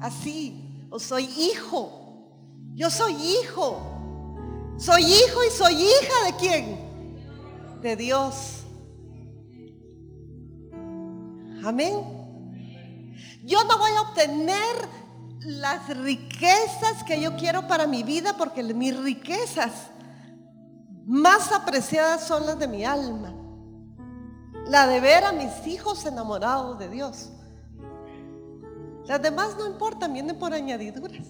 Así, 0.00 0.86
o 0.88 1.00
soy 1.00 1.24
hijo. 1.24 2.30
Yo 2.74 2.90
soy 2.90 3.12
hijo. 3.14 3.80
Soy 4.78 5.02
hijo 5.02 5.44
y 5.44 5.50
soy 5.50 5.74
hija 5.74 6.26
de 6.26 6.36
quién? 6.38 7.80
De 7.82 7.96
Dios. 7.96 8.60
Amén. 11.64 12.22
Yo 13.42 13.64
no 13.64 13.78
voy 13.78 13.90
a 13.90 14.02
obtener 14.02 15.01
las 15.44 15.96
riquezas 15.98 17.02
que 17.06 17.20
yo 17.20 17.36
quiero 17.36 17.66
para 17.66 17.86
mi 17.86 18.02
vida 18.02 18.36
porque 18.36 18.62
mis 18.62 18.96
riquezas 18.96 19.90
más 21.04 21.52
apreciadas 21.52 22.24
son 22.24 22.46
las 22.46 22.58
de 22.58 22.68
mi 22.68 22.84
alma. 22.84 23.34
La 24.68 24.86
de 24.86 25.00
ver 25.00 25.24
a 25.24 25.32
mis 25.32 25.66
hijos 25.66 26.06
enamorados 26.06 26.78
de 26.78 26.88
Dios. 26.88 27.30
Las 29.06 29.20
demás 29.20 29.56
no 29.58 29.66
importan, 29.66 30.12
vienen 30.12 30.38
por 30.38 30.52
añadiduras. 30.52 31.26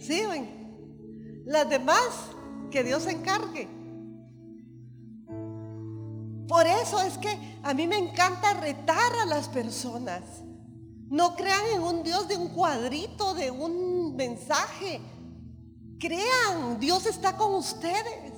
¿Sí, 0.00 0.24
ven? 0.26 1.44
Las 1.46 1.68
demás, 1.68 2.10
que 2.70 2.82
Dios 2.82 3.06
encargue. 3.06 3.68
Por 6.48 6.66
eso 6.66 7.00
es 7.00 7.16
que 7.18 7.58
a 7.62 7.72
mí 7.72 7.86
me 7.86 7.96
encanta 7.96 8.54
retar 8.54 9.12
a 9.22 9.26
las 9.26 9.48
personas. 9.48 10.22
No 11.08 11.36
crean 11.36 11.66
en 11.74 11.82
un 11.82 12.02
Dios 12.02 12.28
de 12.28 12.36
un 12.36 12.48
cuadrito, 12.48 13.34
de 13.34 13.50
un 13.50 14.16
mensaje. 14.16 15.00
Crean, 15.98 16.78
Dios 16.80 17.06
está 17.06 17.36
con 17.36 17.54
ustedes. 17.54 18.32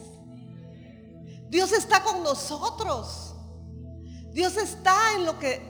Dios 1.49 1.73
está 1.73 2.03
con 2.03 2.23
nosotros. 2.23 3.35
Dios 4.33 4.57
está 4.57 5.15
en 5.17 5.25
lo 5.25 5.39
que 5.39 5.61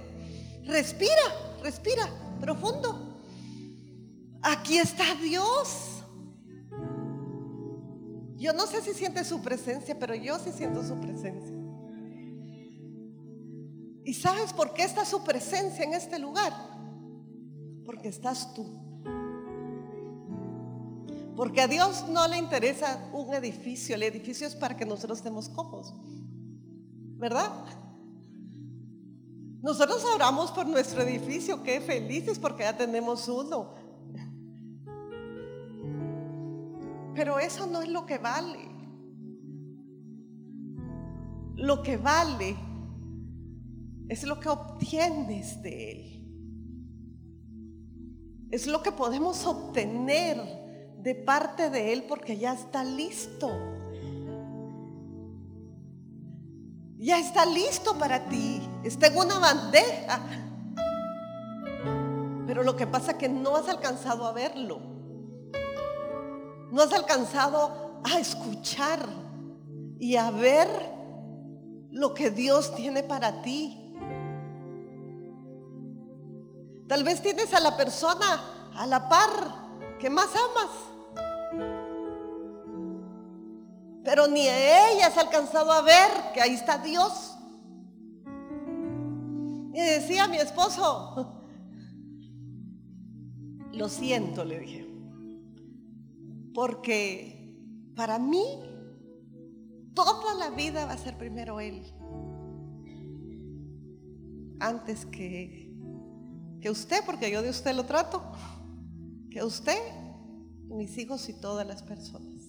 respira, 0.65 1.23
respira 1.63 2.09
profundo. 2.41 3.21
Aquí 4.43 4.79
está 4.79 5.15
Dios. 5.15 6.03
Yo 8.37 8.53
no 8.53 8.67
sé 8.67 8.83
si 8.83 8.93
siente 8.93 9.25
su 9.25 9.41
presencia, 9.41 9.99
pero 9.99 10.15
yo 10.15 10.39
sí 10.39 10.53
siento 10.53 10.83
su 10.83 10.99
presencia. 11.01 11.57
¿Y 14.05 14.15
sabes 14.15 14.53
por 14.53 14.73
qué 14.73 14.85
está 14.85 15.05
su 15.05 15.25
presencia 15.25 15.85
en 15.85 15.95
este 15.95 16.19
lugar? 16.19 16.53
Porque 17.87 18.09
estás 18.09 18.53
tú. 18.53 18.67
Porque 21.37 21.61
a 21.61 21.69
Dios 21.69 22.07
no 22.09 22.27
le 22.29 22.39
interesa 22.39 23.09
un 23.13 23.33
edificio, 23.35 23.95
el 23.95 24.03
edificio 24.03 24.47
es 24.47 24.57
para 24.57 24.77
que 24.77 24.85
nosotros 24.85 25.19
estemos 25.19 25.49
cómodos. 25.49 25.95
¿Verdad? 27.19 27.53
Nosotros 29.63 30.05
oramos 30.15 30.51
por 30.51 30.67
nuestro 30.67 31.03
edificio, 31.03 31.63
qué 31.63 31.81
felices 31.81 32.39
porque 32.39 32.63
ya 32.63 32.77
tenemos 32.77 33.29
uno. 33.29 33.75
Pero 37.15 37.39
eso 37.39 37.67
no 37.67 37.83
es 37.83 37.89
lo 37.89 38.07
que 38.07 38.19
vale. 38.19 38.69
Lo 41.57 41.83
que 41.83 41.97
vale 41.97 42.57
es 44.09 44.25
lo 44.25 44.39
que 44.39 44.49
obtienes 44.49 45.63
de 45.63 45.93
Él. 45.93 46.16
Es 48.51 48.67
lo 48.67 48.83
que 48.83 48.93
podemos 48.93 49.45
obtener 49.47 50.37
de 50.99 51.15
parte 51.15 51.71
de 51.71 51.93
Él 51.93 52.05
porque 52.09 52.39
ya 52.39 52.53
está 52.53 52.85
listo. 52.85 53.51
Ya 56.99 57.19
está 57.19 57.45
listo 57.45 57.99
para 57.99 58.29
ti. 58.29 58.61
Está 58.85 59.09
en 59.09 59.17
una 59.17 59.39
bandeja. 59.39 60.21
Pero 62.47 62.63
lo 62.63 62.77
que 62.77 62.87
pasa 62.87 63.13
es 63.13 63.19
que 63.19 63.29
no 63.29 63.57
has 63.57 63.69
alcanzado 63.69 64.27
a 64.27 64.33
verlo. 64.33 64.81
No 66.71 66.83
has 66.83 66.93
alcanzado 66.93 68.01
a 68.05 68.19
escuchar 68.19 69.07
y 69.99 70.17
a 70.17 70.31
ver 70.31 70.69
lo 71.91 72.15
que 72.15 72.31
Dios 72.31 72.75
tiene 72.75 73.03
para 73.03 73.43
ti. 73.43 73.86
Tal 76.89 77.03
vez 77.03 77.21
tienes 77.21 77.53
a 77.53 77.61
la 77.61 77.77
persona 77.77 78.71
a 78.77 78.87
la 78.87 79.09
par 79.09 79.99
que 79.99 80.11
más 80.11 80.29
amas. 80.29 80.71
Pero 84.05 84.29
ni 84.29 84.47
ella 84.49 85.09
has 85.09 85.19
alcanzado 85.19 85.73
a 85.73 85.83
ver 85.83 86.09
que 86.33 86.41
ahí 86.41 86.55
está 86.55 86.79
Dios. 86.79 87.37
Y 89.75 89.81
decía 89.81 90.29
mi 90.29 90.39
esposo, 90.39 91.43
lo 93.73 93.89
siento, 93.89 94.45
le 94.45 94.61
dije, 94.61 94.87
porque 96.55 97.53
para 97.95 98.19
mí 98.19 98.45
toda 99.93 100.35
la 100.35 100.51
vida 100.51 100.87
va 100.87 100.93
a 100.93 100.99
ser 100.99 101.19
primero 101.19 101.61
Él, 101.61 101.83
antes 104.61 105.05
que, 105.07 105.66
que 106.67 106.71
usted, 106.71 107.05
porque 107.07 107.31
yo 107.31 107.43
de 107.43 107.51
usted 107.51 107.77
lo 107.77 107.85
trato, 107.85 108.21
que 109.31 109.41
usted, 109.45 109.79
mis 110.65 110.99
hijos 110.99 111.29
y 111.29 111.33
todas 111.33 111.65
las 111.65 111.81
personas. 111.85 112.43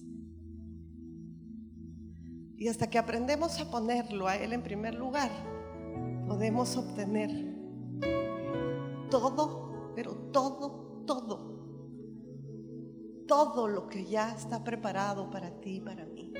Y 2.56 2.66
hasta 2.66 2.90
que 2.90 2.98
aprendemos 2.98 3.60
a 3.60 3.70
ponerlo 3.70 4.26
a 4.26 4.34
Él 4.34 4.54
en 4.54 4.64
primer 4.64 4.96
lugar, 4.96 5.30
podemos 6.26 6.76
obtener 6.76 7.30
todo, 9.08 9.92
pero 9.94 10.16
todo, 10.32 11.04
todo, 11.06 11.62
todo 13.28 13.68
lo 13.68 13.88
que 13.88 14.04
ya 14.04 14.34
está 14.34 14.64
preparado 14.64 15.30
para 15.30 15.60
ti 15.60 15.76
y 15.76 15.80
para 15.80 16.06
mí. 16.06 16.32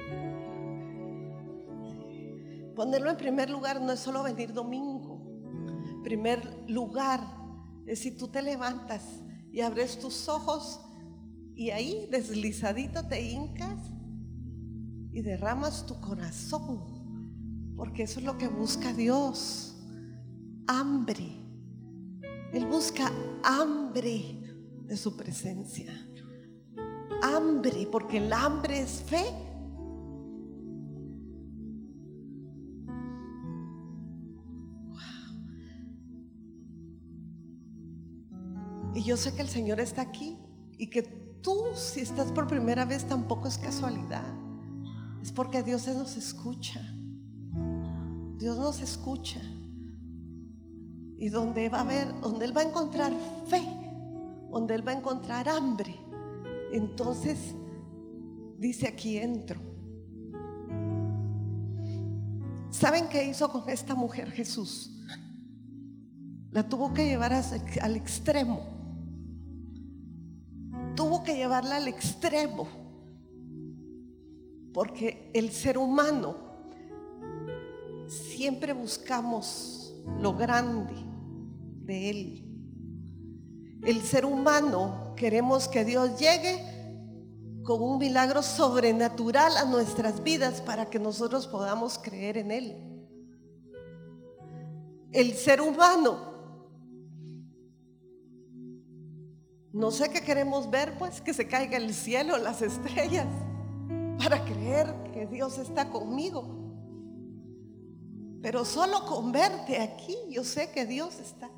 Ponerlo 2.75 3.09
en 3.09 3.17
primer 3.17 3.49
lugar 3.49 3.81
no 3.81 3.93
es 3.93 4.01
solo 4.01 4.25
venir 4.25 4.53
domingo. 4.53 5.23
Primer 6.03 6.65
lugar 6.69 7.38
es 7.89 8.01
si 8.01 8.11
tú 8.11 8.29
te 8.29 8.43
levantas 8.43 9.03
y 9.51 9.63
abres 9.63 9.99
tus 9.99 10.29
ojos 10.29 10.81
y 11.55 11.71
ahí 11.71 12.07
deslizadito 12.11 13.09
te 13.09 13.31
hincas 13.31 13.79
y 15.11 15.23
derramas 15.23 15.87
tu 15.87 15.99
corazón, 16.01 17.73
porque 17.77 18.05
eso 18.05 18.21
es 18.21 18.27
lo 18.27 18.37
que 18.37 18.47
busca 18.47 18.93
Dios, 18.93 19.75
hambre. 20.67 21.27
Él 22.53 22.67
busca 22.67 23.11
hambre 23.43 24.43
de 24.85 24.97
su 24.97 25.17
presencia. 25.17 25.93
Hambre, 27.23 27.89
porque 27.91 28.19
el 28.19 28.33
hambre 28.33 28.81
es 28.81 29.03
fe. 29.03 29.25
Yo 39.09 39.17
sé 39.17 39.35
que 39.35 39.41
el 39.41 39.49
Señor 39.49 39.81
está 39.81 40.03
aquí 40.03 40.37
y 40.77 40.91
que 40.91 41.03
tú, 41.03 41.57
si 41.75 42.01
estás 42.01 42.31
por 42.31 42.47
primera 42.47 42.85
vez, 42.85 43.07
tampoco 43.07 43.49
es 43.49 43.57
casualidad. 43.57 44.23
Es 45.23 45.33
porque 45.33 45.63
Dios 45.63 45.89
nos 45.89 46.15
escucha. 46.19 46.83
Dios 48.37 48.59
nos 48.59 48.81
escucha. 48.83 49.41
Y 51.17 51.31
donde 51.31 51.71
va 51.71 51.79
a 51.79 51.81
haber, 51.81 52.21
donde 52.21 52.45
Él 52.45 52.55
va 52.55 52.61
a 52.61 52.65
encontrar 52.65 53.13
fe, 53.47 53.63
donde 54.51 54.75
Él 54.75 54.87
va 54.87 54.93
a 54.93 54.97
encontrar 54.97 55.49
hambre, 55.49 55.97
entonces 56.71 57.55
dice 58.59 58.89
aquí 58.89 59.17
entro. 59.17 59.59
¿Saben 62.69 63.09
qué 63.09 63.27
hizo 63.27 63.51
con 63.51 63.71
esta 63.71 63.95
mujer 63.95 64.31
Jesús? 64.33 64.93
La 66.51 66.69
tuvo 66.69 66.93
que 66.93 67.07
llevar 67.07 67.33
al 67.33 67.97
extremo. 67.97 68.78
Que 71.29 71.37
llevarla 71.37 71.77
al 71.77 71.89
extremo 71.89 72.67
porque 74.73 75.31
el 75.35 75.51
ser 75.51 75.77
humano 75.77 76.35
siempre 78.07 78.73
buscamos 78.73 79.95
lo 80.21 80.35
grande 80.35 80.95
de 81.85 82.09
Él. 82.09 82.45
el 83.85 84.01
ser 84.01 84.25
humano 84.25 85.13
queremos 85.17 85.69
que 85.69 85.85
Dios 85.85 86.19
llegue 86.19 86.65
con 87.63 87.83
un 87.83 87.99
milagro 87.99 88.43
sobrenatural 88.43 89.55
a 89.59 89.67
nuestras 89.67 90.23
vidas 90.23 90.63
para 90.63 90.87
que 90.87 90.99
nosotros 90.99 91.47
podamos 91.47 91.99
creer 91.99 92.39
en 92.39 92.51
Él. 92.53 93.07
El 95.13 95.35
ser 95.35 95.61
humano 95.61 96.28
No 99.73 99.91
sé 99.91 100.11
qué 100.11 100.23
queremos 100.23 100.71
ver, 100.71 100.97
pues 100.99 101.21
que 101.21 101.35
se 101.35 101.47
caiga 101.47 101.77
el 101.77 101.93
cielo, 101.93 102.39
las 102.39 102.63
estrellas, 102.63 103.27
para 104.19 104.43
creer 104.45 104.95
que 105.13 105.27
Dios 105.27 105.59
está 105.59 105.91
conmigo. 105.91 106.57
Pero 108.41 108.65
solo 108.65 109.05
con 109.05 109.31
verte 109.31 109.79
aquí, 109.81 110.17
yo 110.31 110.43
sé 110.43 110.71
que 110.71 110.87
Dios 110.87 111.19
está. 111.21 111.51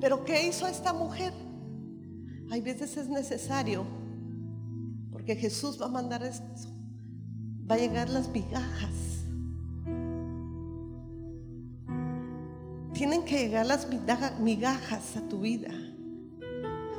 Pero 0.00 0.24
¿qué 0.24 0.46
hizo 0.46 0.66
esta 0.66 0.92
mujer? 0.92 1.32
Hay 2.50 2.60
veces 2.60 2.98
es 2.98 3.08
necesario, 3.08 3.86
porque 5.10 5.36
Jesús 5.36 5.80
va 5.80 5.86
a 5.86 5.88
mandar 5.88 6.22
esto. 6.22 6.44
Va 7.70 7.76
a 7.76 7.78
llegar 7.78 8.10
las 8.10 8.28
migajas 8.28 9.23
tienen 13.06 13.26
que 13.26 13.36
llegar 13.36 13.66
las 13.66 13.86
migajas 14.38 15.14
a 15.18 15.28
tu 15.28 15.40
vida 15.40 15.68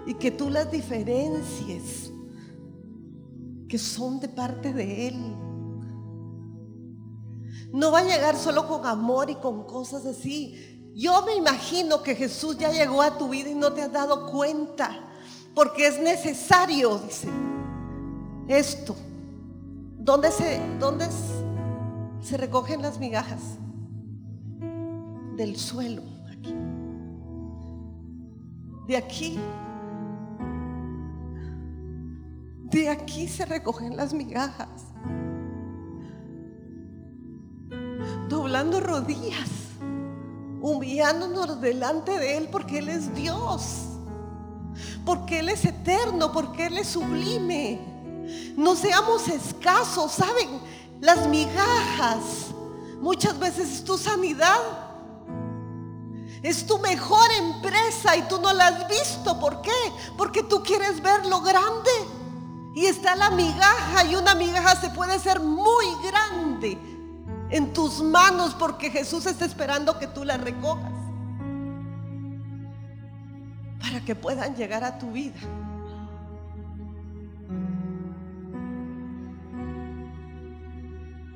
y 0.05 0.13
que 0.13 0.29
tú 0.29 0.51
las 0.51 0.69
diferencies 0.69 2.11
que 3.67 3.79
son 3.79 4.19
de 4.19 4.29
parte 4.29 4.71
de 4.71 5.07
Él. 5.07 5.35
No 7.73 7.91
va 7.91 8.01
a 8.01 8.03
llegar 8.03 8.37
solo 8.37 8.67
con 8.67 8.85
amor 8.85 9.31
y 9.31 9.35
con 9.37 9.63
cosas 9.63 10.05
así. 10.05 10.91
Yo 10.93 11.25
me 11.25 11.37
imagino 11.37 12.03
que 12.03 12.13
Jesús 12.13 12.55
ya 12.59 12.71
llegó 12.71 13.01
a 13.01 13.17
tu 13.17 13.29
vida 13.29 13.49
y 13.49 13.55
no 13.55 13.73
te 13.73 13.81
has 13.81 13.91
dado 13.91 14.31
cuenta, 14.31 14.91
porque 15.55 15.87
es 15.87 15.99
necesario, 15.99 16.99
dice, 16.99 17.29
esto. 18.47 18.95
¿Dónde 19.97 20.29
se, 20.29 20.61
dónde 20.79 21.07
se 22.21 22.37
recogen 22.37 22.83
las 22.83 22.99
migajas? 22.99 23.41
Del 25.35 25.57
suelo 25.57 26.01
aquí. 26.31 26.55
De 28.87 28.97
aquí. 28.97 29.39
De 32.71 32.89
aquí 32.89 33.27
se 33.27 33.45
recogen 33.45 33.95
las 33.95 34.13
migajas. 34.13 34.69
Doblando 38.29 38.79
rodillas, 38.79 39.49
humillándonos 40.61 41.61
delante 41.61 42.17
de 42.17 42.37
Él 42.37 42.49
porque 42.51 42.79
Él 42.79 42.89
es 42.89 43.13
Dios, 43.13 43.85
porque 45.05 45.39
Él 45.39 45.49
es 45.49 45.63
eterno, 45.63 46.31
porque 46.31 46.67
Él 46.67 46.77
es 46.77 46.87
sublime. 46.87 47.79
No 48.57 48.75
seamos 48.75 49.27
escasos, 49.27 50.13
¿saben? 50.13 50.59
Las 51.01 51.27
migajas 51.27 52.47
muchas 52.99 53.37
veces 53.37 53.71
es 53.71 53.83
tu 53.83 53.97
sanidad 53.97 54.84
es 56.45 56.67
tu 56.67 56.77
mejor 56.77 57.27
empresa 57.39 58.15
y 58.15 58.21
tú 58.27 58.39
no 58.39 58.53
la 58.53 58.67
has 58.67 58.87
visto. 58.87 59.39
¿Por 59.39 59.61
qué? 59.61 59.71
Porque 60.15 60.43
tú 60.43 60.61
quieres 60.61 61.01
ver 61.01 61.25
lo 61.25 61.41
grande. 61.41 61.89
Y 62.75 62.85
está 62.85 63.15
la 63.15 63.31
migaja 63.31 64.05
y 64.05 64.15
una 64.15 64.35
migaja 64.35 64.75
se 64.75 64.89
puede 64.89 65.17
ser 65.17 65.39
muy 65.39 65.85
grande 66.03 66.77
en 67.49 67.73
tus 67.73 68.01
manos 68.03 68.53
porque 68.53 68.91
Jesús 68.91 69.25
está 69.25 69.43
esperando 69.45 69.97
que 69.97 70.05
tú 70.05 70.23
la 70.23 70.37
recojas. 70.37 70.91
Para 73.79 74.01
que 74.01 74.13
puedan 74.13 74.55
llegar 74.55 74.83
a 74.83 74.99
tu 74.99 75.11
vida. 75.11 75.39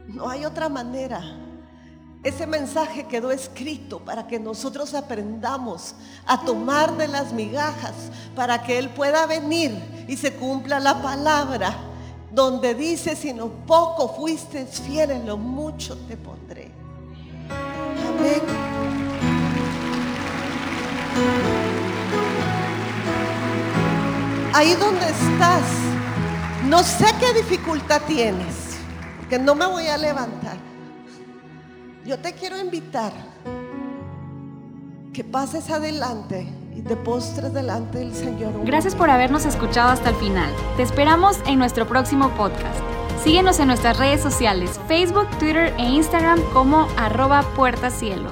No 0.07 0.29
hay 0.29 0.45
otra 0.45 0.69
manera 0.69 1.48
ese 2.21 2.45
mensaje 2.45 3.05
quedó 3.05 3.31
escrito 3.31 3.99
para 3.99 4.27
que 4.27 4.39
nosotros 4.39 4.93
aprendamos 4.93 5.95
a 6.25 6.41
tomar 6.43 6.97
de 6.97 7.07
las 7.07 7.31
migajas, 7.31 7.93
para 8.35 8.61
que 8.61 8.77
Él 8.77 8.89
pueda 8.89 9.25
venir 9.25 10.05
y 10.07 10.17
se 10.17 10.33
cumpla 10.33 10.81
la 10.81 11.01
palabra, 11.01 11.73
donde 12.31 12.75
dice, 12.75 13.15
si 13.15 13.33
no 13.33 13.47
poco 13.47 14.15
fuiste 14.15 14.65
fiel, 14.65 15.11
en 15.11 15.25
lo 15.25 15.37
mucho 15.37 15.97
te 16.07 16.17
pondré. 16.17 16.71
Amén. 17.49 18.41
Ahí 24.53 24.73
donde 24.73 25.05
estás, 25.05 25.63
no 26.65 26.83
sé 26.83 27.05
qué 27.19 27.33
dificultad 27.33 28.01
tienes, 28.05 28.77
que 29.29 29.39
no 29.39 29.55
me 29.55 29.65
voy 29.65 29.87
a 29.87 29.97
levantar. 29.97 30.68
Yo 32.09 32.17
te 32.17 32.33
quiero 32.33 32.57
invitar 32.57 33.13
que 35.13 35.23
pases 35.23 35.69
adelante 35.69 36.47
y 36.75 36.81
te 36.81 36.95
postres 36.95 37.53
delante 37.53 37.99
del 37.99 38.15
Señor. 38.15 38.65
Gracias 38.65 38.95
por 38.95 39.11
habernos 39.11 39.45
escuchado 39.45 39.91
hasta 39.91 40.09
el 40.09 40.15
final. 40.15 40.51
Te 40.75 40.81
esperamos 40.81 41.37
en 41.45 41.59
nuestro 41.59 41.87
próximo 41.87 42.31
podcast. 42.31 42.79
Síguenos 43.23 43.59
en 43.59 43.67
nuestras 43.67 43.99
redes 43.99 44.21
sociales, 44.21 44.79
Facebook, 44.87 45.29
Twitter 45.37 45.71
e 45.77 45.83
Instagram 45.83 46.41
como 46.51 46.87
arroba 46.97 47.43
puertacielo. 47.55 48.31